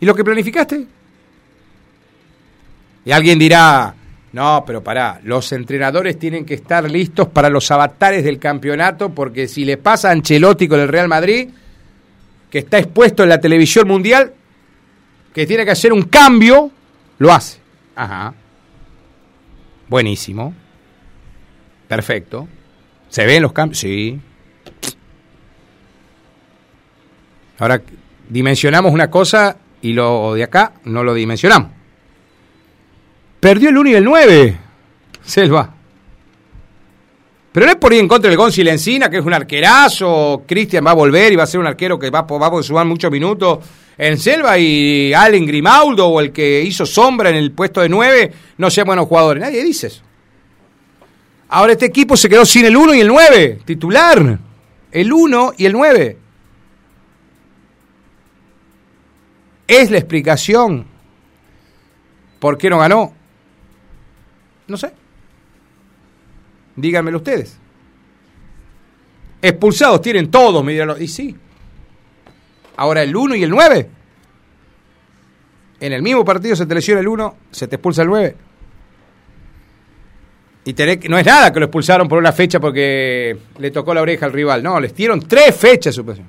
¿Y 0.00 0.06
lo 0.06 0.14
que 0.14 0.24
planificaste? 0.24 0.86
Y 3.04 3.12
alguien 3.12 3.38
dirá, 3.38 3.94
no, 4.32 4.64
pero 4.66 4.82
pará, 4.82 5.20
los 5.24 5.52
entrenadores 5.52 6.18
tienen 6.18 6.46
que 6.46 6.54
estar 6.54 6.90
listos 6.90 7.28
para 7.28 7.50
los 7.50 7.70
avatares 7.70 8.24
del 8.24 8.38
campeonato 8.38 9.10
porque 9.10 9.46
si 9.46 9.64
le 9.64 9.76
pasa 9.76 10.08
a 10.08 10.12
Ancelotti 10.12 10.66
con 10.68 10.80
el 10.80 10.88
Real 10.88 11.06
Madrid, 11.06 11.50
que 12.48 12.60
está 12.60 12.78
expuesto 12.78 13.22
en 13.22 13.28
la 13.28 13.40
televisión 13.40 13.86
mundial, 13.86 14.32
que 15.34 15.46
tiene 15.46 15.66
que 15.66 15.72
hacer 15.72 15.92
un 15.92 16.04
cambio, 16.04 16.70
lo 17.18 17.32
hace. 17.32 17.58
Ajá. 17.94 18.32
Buenísimo. 19.88 20.54
Perfecto. 21.86 22.48
¿Se 23.10 23.26
ven 23.26 23.42
los 23.42 23.52
cambios? 23.52 23.78
Sí. 23.78 24.18
Ahora, 27.58 27.82
dimensionamos 28.30 28.92
una 28.92 29.10
cosa 29.10 29.58
y 29.82 29.92
lo 29.92 30.32
de 30.32 30.44
acá 30.44 30.72
no 30.84 31.04
lo 31.04 31.12
dimensionamos. 31.12 31.81
Perdió 33.42 33.70
el 33.70 33.76
1 33.76 33.90
y 33.90 33.94
el 33.94 34.04
9. 34.04 34.56
Selva. 35.24 35.74
Pero 37.50 37.66
no 37.66 37.72
es 37.72 37.78
por 37.78 37.92
ir 37.92 37.98
en 37.98 38.06
contra 38.06 38.28
del 38.30 38.38
Gonzi 38.38 38.62
Lencina, 38.62 39.10
que 39.10 39.18
es 39.18 39.24
un 39.24 39.34
arquerazo. 39.34 40.44
Cristian 40.46 40.86
va 40.86 40.92
a 40.92 40.94
volver 40.94 41.32
y 41.32 41.34
va 41.34 41.42
a 41.42 41.46
ser 41.48 41.58
un 41.58 41.66
arquero 41.66 41.98
que 41.98 42.08
va, 42.08 42.20
a 42.20 42.62
sumar 42.62 42.86
muchos 42.86 43.10
minutos 43.10 43.58
en 43.98 44.16
Selva. 44.16 44.56
Y 44.60 45.12
Allen 45.12 45.44
Grimaldo 45.44 46.06
o 46.06 46.20
el 46.20 46.30
que 46.30 46.62
hizo 46.62 46.86
sombra 46.86 47.30
en 47.30 47.34
el 47.34 47.50
puesto 47.50 47.80
de 47.80 47.88
nueve 47.88 48.32
no 48.58 48.70
sean 48.70 48.86
buenos 48.86 49.08
jugadores. 49.08 49.42
Nadie 49.42 49.64
dice 49.64 49.88
eso. 49.88 50.02
Ahora 51.48 51.72
este 51.72 51.86
equipo 51.86 52.16
se 52.16 52.28
quedó 52.28 52.46
sin 52.46 52.64
el 52.64 52.76
1 52.76 52.94
y 52.94 53.00
el 53.00 53.08
9, 53.08 53.62
titular. 53.64 54.38
El 54.92 55.12
1 55.12 55.54
y 55.58 55.66
el 55.66 55.72
9. 55.72 56.16
Es 59.66 59.90
la 59.90 59.98
explicación 59.98 60.86
por 62.38 62.56
qué 62.56 62.70
no 62.70 62.78
ganó. 62.78 63.20
No 64.72 64.78
sé. 64.78 64.90
Díganmelo 66.76 67.18
ustedes. 67.18 67.58
Expulsados 69.42 70.00
tienen 70.00 70.30
todos, 70.30 70.64
me 70.64 70.72
dirán. 70.72 70.96
Y 70.98 71.08
sí. 71.08 71.36
Ahora 72.78 73.02
el 73.02 73.14
1 73.14 73.34
y 73.36 73.42
el 73.42 73.50
9. 73.50 73.90
En 75.78 75.92
el 75.92 76.00
mismo 76.00 76.24
partido 76.24 76.56
se 76.56 76.64
te 76.64 76.74
lesiona 76.74 77.02
el 77.02 77.08
1, 77.08 77.36
se 77.50 77.68
te 77.68 77.76
expulsa 77.76 78.00
el 78.00 78.08
9. 78.08 78.36
Y 80.64 80.74
no 81.10 81.18
es 81.18 81.26
nada 81.26 81.52
que 81.52 81.60
lo 81.60 81.66
expulsaron 81.66 82.08
por 82.08 82.18
una 82.18 82.32
fecha 82.32 82.58
porque 82.58 83.36
le 83.58 83.70
tocó 83.72 83.92
la 83.92 84.00
oreja 84.00 84.24
al 84.24 84.32
rival. 84.32 84.62
No, 84.62 84.80
les 84.80 84.94
dieron 84.94 85.20
tres 85.20 85.54
fechas 85.54 85.92
de 85.92 85.96
suspensión. 85.96 86.28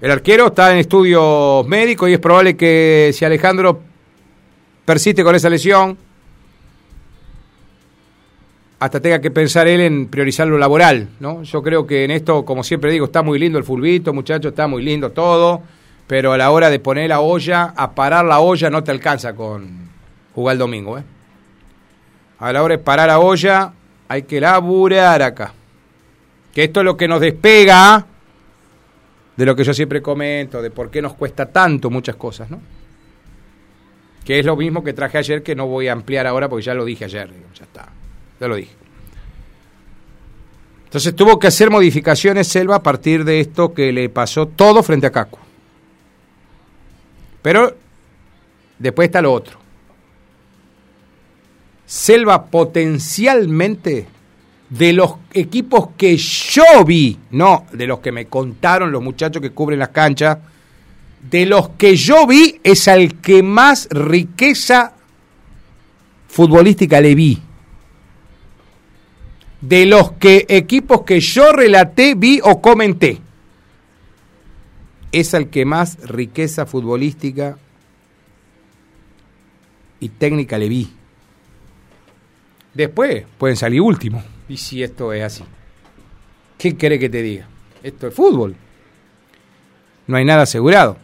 El 0.00 0.12
arquero 0.12 0.46
está 0.46 0.70
en 0.70 0.78
estudios 0.78 1.66
médicos 1.66 2.08
y 2.08 2.12
es 2.12 2.20
probable 2.20 2.56
que 2.56 3.10
si 3.12 3.24
Alejandro 3.24 3.87
persiste 4.88 5.22
con 5.22 5.34
esa 5.34 5.50
lesión, 5.50 5.98
hasta 8.78 9.00
tenga 9.00 9.20
que 9.20 9.30
pensar 9.30 9.68
él 9.68 9.82
en 9.82 10.06
priorizar 10.06 10.48
lo 10.48 10.56
laboral, 10.56 11.10
¿no? 11.20 11.42
Yo 11.42 11.62
creo 11.62 11.86
que 11.86 12.04
en 12.04 12.10
esto, 12.10 12.46
como 12.46 12.64
siempre 12.64 12.90
digo, 12.90 13.04
está 13.04 13.22
muy 13.22 13.38
lindo 13.38 13.58
el 13.58 13.64
fulbito, 13.64 14.14
muchachos, 14.14 14.52
está 14.52 14.66
muy 14.66 14.82
lindo 14.82 15.12
todo, 15.12 15.60
pero 16.06 16.32
a 16.32 16.38
la 16.38 16.50
hora 16.52 16.70
de 16.70 16.78
poner 16.78 17.10
la 17.10 17.20
olla, 17.20 17.74
a 17.76 17.94
parar 17.94 18.24
la 18.24 18.40
olla, 18.40 18.70
no 18.70 18.82
te 18.82 18.90
alcanza 18.90 19.34
con 19.34 19.90
jugar 20.34 20.54
el 20.54 20.58
domingo, 20.58 20.96
¿eh? 20.96 21.04
A 22.38 22.50
la 22.50 22.62
hora 22.62 22.78
de 22.78 22.82
parar 22.82 23.08
la 23.08 23.18
olla, 23.18 23.70
hay 24.08 24.22
que 24.22 24.40
laburar 24.40 25.20
acá. 25.20 25.52
Que 26.54 26.64
esto 26.64 26.80
es 26.80 26.84
lo 26.86 26.96
que 26.96 27.08
nos 27.08 27.20
despega 27.20 28.06
de 29.36 29.44
lo 29.44 29.54
que 29.54 29.64
yo 29.64 29.74
siempre 29.74 30.00
comento, 30.00 30.62
de 30.62 30.70
por 30.70 30.90
qué 30.90 31.02
nos 31.02 31.12
cuesta 31.12 31.44
tanto 31.44 31.90
muchas 31.90 32.16
cosas, 32.16 32.48
¿no? 32.48 32.77
Que 34.28 34.40
es 34.40 34.44
lo 34.44 34.56
mismo 34.56 34.84
que 34.84 34.92
traje 34.92 35.16
ayer, 35.16 35.42
que 35.42 35.54
no 35.54 35.66
voy 35.66 35.88
a 35.88 35.92
ampliar 35.92 36.26
ahora 36.26 36.50
porque 36.50 36.62
ya 36.62 36.74
lo 36.74 36.84
dije 36.84 37.06
ayer, 37.06 37.30
ya 37.54 37.64
está. 37.64 37.88
Ya 38.38 38.46
lo 38.46 38.56
dije. 38.56 38.74
Entonces 40.84 41.16
tuvo 41.16 41.38
que 41.38 41.46
hacer 41.46 41.70
modificaciones 41.70 42.46
Selva 42.46 42.76
a 42.76 42.82
partir 42.82 43.24
de 43.24 43.40
esto 43.40 43.72
que 43.72 43.90
le 43.90 44.10
pasó 44.10 44.44
todo 44.44 44.82
frente 44.82 45.06
a 45.06 45.12
Caco. 45.12 45.38
Pero 47.40 47.74
después 48.78 49.06
está 49.06 49.22
lo 49.22 49.32
otro. 49.32 49.58
Selva 51.86 52.44
potencialmente 52.50 54.06
de 54.68 54.92
los 54.92 55.14
equipos 55.32 55.88
que 55.96 56.18
yo 56.18 56.84
vi, 56.86 57.18
no 57.30 57.64
de 57.72 57.86
los 57.86 58.00
que 58.00 58.12
me 58.12 58.26
contaron 58.26 58.92
los 58.92 59.02
muchachos 59.02 59.40
que 59.40 59.52
cubren 59.52 59.78
las 59.78 59.88
canchas, 59.88 60.36
de 61.22 61.46
los 61.46 61.70
que 61.70 61.96
yo 61.96 62.26
vi 62.26 62.60
es 62.62 62.88
al 62.88 63.20
que 63.20 63.42
más 63.42 63.88
riqueza 63.90 64.94
futbolística 66.28 67.00
le 67.00 67.14
vi 67.14 67.42
de 69.60 69.86
los 69.86 70.12
que 70.12 70.46
equipos 70.48 71.02
que 71.02 71.20
yo 71.20 71.52
relaté, 71.52 72.14
vi 72.14 72.40
o 72.42 72.60
comenté. 72.60 73.18
Es 75.10 75.34
el 75.34 75.48
que 75.48 75.64
más 75.64 75.98
riqueza 76.06 76.66
futbolística 76.66 77.58
y 80.00 80.10
técnica 80.10 80.58
le 80.58 80.68
vi. 80.68 80.92
Después 82.74 83.24
pueden 83.38 83.56
salir 83.56 83.80
último. 83.80 84.22
Y 84.48 84.56
si 84.56 84.82
esto 84.82 85.12
es 85.12 85.24
así. 85.24 85.44
¿Qué 86.58 86.76
quiere 86.76 86.98
que 86.98 87.08
te 87.08 87.22
diga? 87.22 87.48
Esto 87.82 88.08
es 88.08 88.14
fútbol. 88.14 88.54
No 90.06 90.16
hay 90.16 90.24
nada 90.24 90.42
asegurado. 90.42 90.96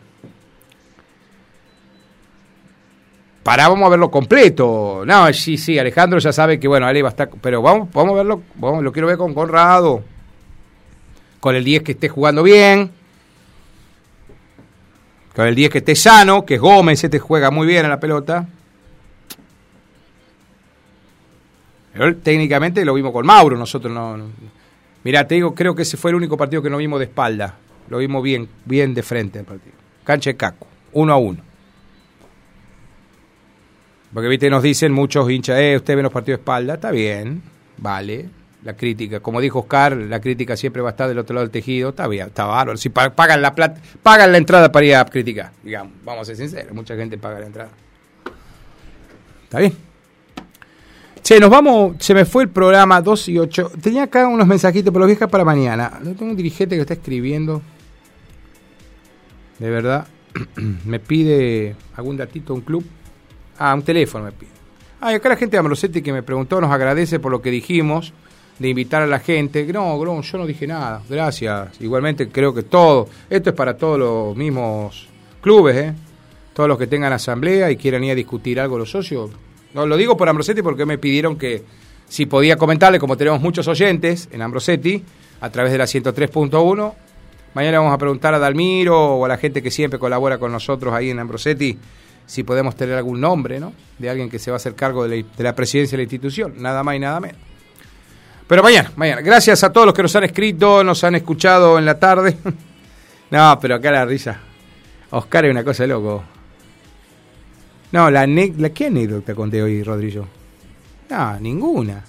Para 3.44 3.68
vamos 3.68 3.87
a 3.87 3.90
verlo 3.90 4.11
completo. 4.11 5.04
No, 5.07 5.33
sí, 5.33 5.57
sí, 5.59 5.78
Alejandro 5.78 6.18
ya 6.18 6.33
sabe 6.33 6.59
que 6.59 6.66
bueno, 6.66 6.87
Ale 6.87 7.02
va 7.02 7.11
a 7.11 7.12
estar, 7.12 7.30
pero 7.40 7.62
vamos, 7.62 7.90
vamos 7.92 8.14
a 8.14 8.16
verlo, 8.16 8.42
vamos, 8.57 8.83
lo 8.83 8.90
quiero 8.90 9.07
ver 9.07 9.18
con 9.18 9.35
Conrado, 9.35 10.02
con 11.38 11.54
el 11.54 11.62
10 11.62 11.83
que 11.83 11.92
esté 11.92 12.09
jugando 12.09 12.42
bien, 12.42 12.90
con 15.37 15.46
el 15.46 15.54
10 15.54 15.70
que 15.70 15.78
esté 15.78 15.94
sano, 15.94 16.44
que 16.46 16.54
es 16.54 16.61
Gómez, 16.61 17.04
este 17.04 17.18
juega 17.18 17.50
muy 17.50 17.66
bien 17.66 17.85
en 17.85 17.90
la 17.90 18.00
pelota. 18.00 18.48
Técnicamente 22.24 22.85
lo 22.85 22.94
vimos 22.94 23.12
con 23.12 23.24
Mauro, 23.24 23.57
nosotros 23.57 23.92
no, 23.92 24.16
no. 24.16 24.24
Mirá, 25.04 25.28
te 25.28 25.35
digo, 25.35 25.54
creo 25.54 25.74
que 25.74 25.83
ese 25.83 25.98
fue 25.98 26.11
el 26.11 26.16
único 26.16 26.37
partido 26.37 26.62
que 26.62 26.70
no 26.70 26.78
vimos 26.78 26.98
de 26.98 27.04
espalda. 27.04 27.57
Lo 27.90 27.98
vimos 27.98 28.22
bien, 28.22 28.48
bien 28.64 28.94
de 28.94 29.02
frente 29.02 29.38
el 29.38 29.44
partido. 29.44 29.76
Cancha 30.02 30.30
de 30.30 30.37
Caco, 30.37 30.66
uno 30.94 31.12
a 31.12 31.18
uno. 31.18 31.53
Porque, 34.14 34.29
viste, 34.29 34.48
nos 34.48 34.62
dicen 34.62 34.92
muchos 34.92 35.29
hinchas, 35.29 35.59
eh, 35.59 35.77
usted 35.77 35.96
ve 35.96 36.03
los 36.03 36.12
partidos 36.12 36.38
de 36.38 36.42
espalda, 36.42 36.74
está 36.74 36.92
bien, 36.92 37.42
vale. 37.79 38.29
La 38.62 38.74
crítica, 38.74 39.20
como 39.20 39.40
dijo 39.40 39.59
Oscar, 39.59 39.94
la 39.94 40.20
crítica 40.20 40.57
siempre 40.57 40.81
va 40.81 40.90
a 40.90 40.92
estar 40.92 41.07
del 41.07 41.18
otro 41.18 41.35
lado 41.35 41.44
del 41.44 41.50
tejido, 41.50 41.90
está 41.90 42.07
bien, 42.07 42.29
está 42.29 42.44
bárbaro. 42.44 42.79
Si 42.79 42.88
pagan 42.88 43.42
la 43.42 43.55
plata, 43.55 43.79
pagan 44.03 44.33
la 44.33 44.38
entrada 44.38 44.72
para 44.72 44.87
ir 44.87 44.94
a 44.94 45.05
criticar, 45.05 45.50
digamos, 45.62 45.92
vamos 46.03 46.22
a 46.22 46.24
ser 46.27 46.37
sinceros, 46.37 46.72
mucha 46.72 46.96
gente 46.96 47.18
paga 47.18 47.40
la 47.40 47.46
entrada. 47.46 47.70
Está 49.42 49.59
bien. 49.59 49.74
Che, 51.22 51.40
nos 51.40 51.50
vamos, 51.50 51.96
se 51.98 52.14
me 52.14 52.24
fue 52.24 52.44
el 52.44 52.50
programa 52.50 53.00
2 53.00 53.29
y 53.31 53.38
8. 53.38 53.72
Tenía 53.81 54.05
acá 54.05 54.29
unos 54.29 54.46
mensajitos, 54.46 54.92
pero 54.92 55.00
los 55.00 55.09
viejas 55.09 55.29
para 55.29 55.44
mañana. 55.44 55.98
Tengo 56.03 56.27
un 56.27 56.37
dirigente 56.37 56.77
que 56.77 56.83
está 56.83 56.94
escribiendo. 56.94 57.62
De 59.59 59.70
verdad. 59.70 60.07
me 60.85 61.00
pide 61.00 61.77
algún 61.96 62.16
datito 62.16 62.55
un 62.55 62.61
club. 62.61 62.85
Ah, 63.58 63.74
un 63.74 63.82
teléfono 63.82 64.24
me 64.24 64.32
pide. 64.32 64.50
Ah, 65.00 65.12
y 65.12 65.16
acá 65.16 65.28
la 65.28 65.36
gente 65.36 65.52
de 65.52 65.58
Ambrosetti 65.58 66.02
que 66.02 66.12
me 66.12 66.22
preguntó, 66.22 66.60
nos 66.60 66.70
agradece 66.70 67.20
por 67.20 67.30
lo 67.30 67.42
que 67.42 67.50
dijimos, 67.50 68.12
de 68.58 68.68
invitar 68.68 69.02
a 69.02 69.06
la 69.06 69.18
gente. 69.18 69.64
No, 69.72 70.02
no, 70.02 70.22
yo 70.22 70.38
no 70.38 70.46
dije 70.46 70.66
nada, 70.66 71.02
gracias. 71.08 71.80
Igualmente 71.80 72.28
creo 72.28 72.54
que 72.54 72.62
todo, 72.62 73.08
esto 73.28 73.50
es 73.50 73.56
para 73.56 73.76
todos 73.76 73.98
los 73.98 74.36
mismos 74.36 75.08
clubes, 75.40 75.76
¿eh? 75.76 75.94
Todos 76.52 76.68
los 76.68 76.78
que 76.78 76.86
tengan 76.86 77.12
asamblea 77.12 77.70
y 77.70 77.76
quieran 77.76 78.04
ir 78.04 78.12
a 78.12 78.14
discutir 78.14 78.60
algo 78.60 78.78
los 78.78 78.90
socios. 78.90 79.30
No, 79.74 79.86
lo 79.86 79.96
digo 79.96 80.16
por 80.16 80.28
Ambrosetti 80.28 80.62
porque 80.62 80.86
me 80.86 80.98
pidieron 80.98 81.36
que 81.36 81.64
si 82.08 82.26
podía 82.26 82.56
comentarle, 82.56 83.00
como 83.00 83.16
tenemos 83.16 83.40
muchos 83.40 83.66
oyentes 83.66 84.28
en 84.30 84.40
Ambrosetti, 84.40 85.02
a 85.40 85.50
través 85.50 85.72
de 85.72 85.78
la 85.78 85.84
103.1. 85.84 86.94
Mañana 87.54 87.78
vamos 87.78 87.92
a 87.92 87.98
preguntar 87.98 88.34
a 88.34 88.38
Dalmiro 88.38 89.16
o 89.16 89.24
a 89.24 89.28
la 89.28 89.36
gente 89.36 89.62
que 89.62 89.70
siempre 89.70 89.98
colabora 89.98 90.38
con 90.38 90.52
nosotros 90.52 90.94
ahí 90.94 91.10
en 91.10 91.18
Ambrosetti 91.18 91.76
si 92.26 92.42
podemos 92.42 92.74
tener 92.76 92.96
algún 92.96 93.20
nombre, 93.20 93.60
¿no? 93.60 93.72
De 93.98 94.10
alguien 94.10 94.30
que 94.30 94.38
se 94.38 94.50
va 94.50 94.56
a 94.56 94.58
hacer 94.58 94.74
cargo 94.74 95.06
de 95.06 95.22
la, 95.22 95.26
de 95.37 95.44
la 95.44 95.54
presidencia 95.54 95.96
de 95.96 95.98
la 95.98 96.04
institución, 96.04 96.54
nada 96.58 96.82
más 96.82 96.96
y 96.96 96.98
nada 96.98 97.20
menos. 97.20 97.38
Pero 98.46 98.62
mañana, 98.62 98.92
mañana. 98.96 99.22
Gracias 99.22 99.64
a 99.64 99.72
todos 99.72 99.87
los 99.87 99.94
que 99.94 100.02
nos 100.02 100.14
han 100.16 100.24
escrito, 100.24 100.84
nos 100.84 101.02
han 101.04 101.14
escuchado 101.14 101.78
en 101.78 101.87
la 101.87 101.98
tarde. 101.98 102.37
no, 103.30 103.58
pero 103.60 103.76
acá 103.76 103.90
la 103.90 104.04
risa. 104.04 104.38
Oscar 105.10 105.46
es 105.46 105.50
una 105.50 105.64
cosa 105.64 105.84
de 105.84 105.88
loco. 105.88 106.24
No, 107.92 108.10
la, 108.10 108.26
la 108.26 108.70
¿qué 108.70 108.87
anécdota 108.87 109.34
conté 109.34 109.62
hoy, 109.62 109.82
Rodrigo? 109.82 110.26
No, 111.08 111.38
ninguna. 111.40 112.04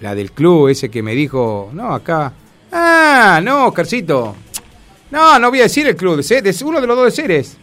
La 0.00 0.14
del 0.14 0.32
club 0.32 0.68
ese 0.68 0.90
que 0.90 1.02
me 1.02 1.14
dijo, 1.14 1.70
no, 1.72 1.94
acá. 1.94 2.32
Ah, 2.72 3.40
no, 3.42 3.68
Oscarcito. 3.68 4.34
No, 5.10 5.38
no 5.38 5.50
voy 5.50 5.60
a 5.60 5.64
decir 5.64 5.86
el 5.86 5.96
club, 5.96 6.20
es 6.20 6.62
uno 6.62 6.80
de 6.80 6.86
los 6.86 6.96
dos 6.96 7.06
de 7.06 7.10
seres. 7.10 7.56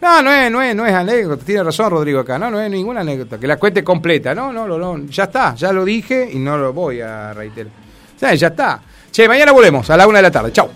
No, 0.00 0.22
no 0.22 0.32
es, 0.32 0.50
no 0.50 0.62
es, 0.62 0.74
no 0.74 0.86
es 0.86 0.94
anécdota. 0.94 1.44
Tiene 1.44 1.62
razón 1.62 1.90
Rodrigo 1.90 2.20
acá. 2.20 2.38
No, 2.38 2.50
no 2.50 2.60
es 2.60 2.70
ninguna 2.70 3.00
anécdota. 3.00 3.38
Que 3.38 3.46
la 3.46 3.56
cuente 3.56 3.84
completa. 3.84 4.34
No, 4.34 4.52
no, 4.52 4.66
no, 4.66 4.78
no. 4.78 5.06
Ya 5.06 5.24
está. 5.24 5.54
Ya 5.54 5.72
lo 5.72 5.84
dije 5.84 6.28
y 6.32 6.38
no 6.38 6.56
lo 6.56 6.72
voy 6.72 7.00
a 7.00 7.32
reiterar. 7.34 7.72
O 8.16 8.18
sea, 8.18 8.34
ya 8.34 8.48
está. 8.48 8.82
Che, 9.10 9.28
mañana 9.28 9.52
volvemos 9.52 9.88
a 9.90 9.96
la 9.96 10.06
una 10.06 10.18
de 10.18 10.22
la 10.22 10.30
tarde. 10.30 10.52
Chau. 10.52 10.70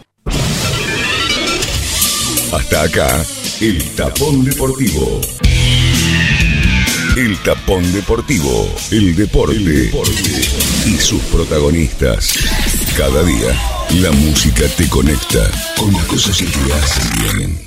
Hasta 2.53 2.83
acá, 2.83 3.23
el 3.61 3.95
tapón 3.97 4.45
deportivo. 4.45 5.21
El 7.17 7.39
tapón 7.39 7.93
deportivo. 7.93 8.69
El 8.91 9.17
deporte. 9.17 9.57
El 9.57 9.85
deporte. 9.87 10.31
Y 10.87 10.97
sus 10.99 11.23
protagonistas. 11.25 12.39
Cada 12.97 13.23
día, 13.23 13.57
la 14.03 14.11
música 14.13 14.65
te 14.77 14.89
conecta 14.89 15.41
con 15.79 15.93
las 15.93 16.05
cosas 16.05 16.37
que 16.39 16.45
te 16.47 16.73
hacen 16.73 17.39
bien 17.39 17.64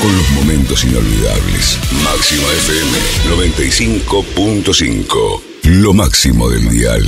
con 0.00 0.16
los 0.16 0.30
momentos 0.30 0.84
inolvidables. 0.84 1.76
Máxima 2.04 2.46
FM 2.52 2.98
95.5. 3.36 5.40
Lo 5.64 5.92
máximo 5.92 6.48
del 6.48 6.68
dial. 6.68 7.04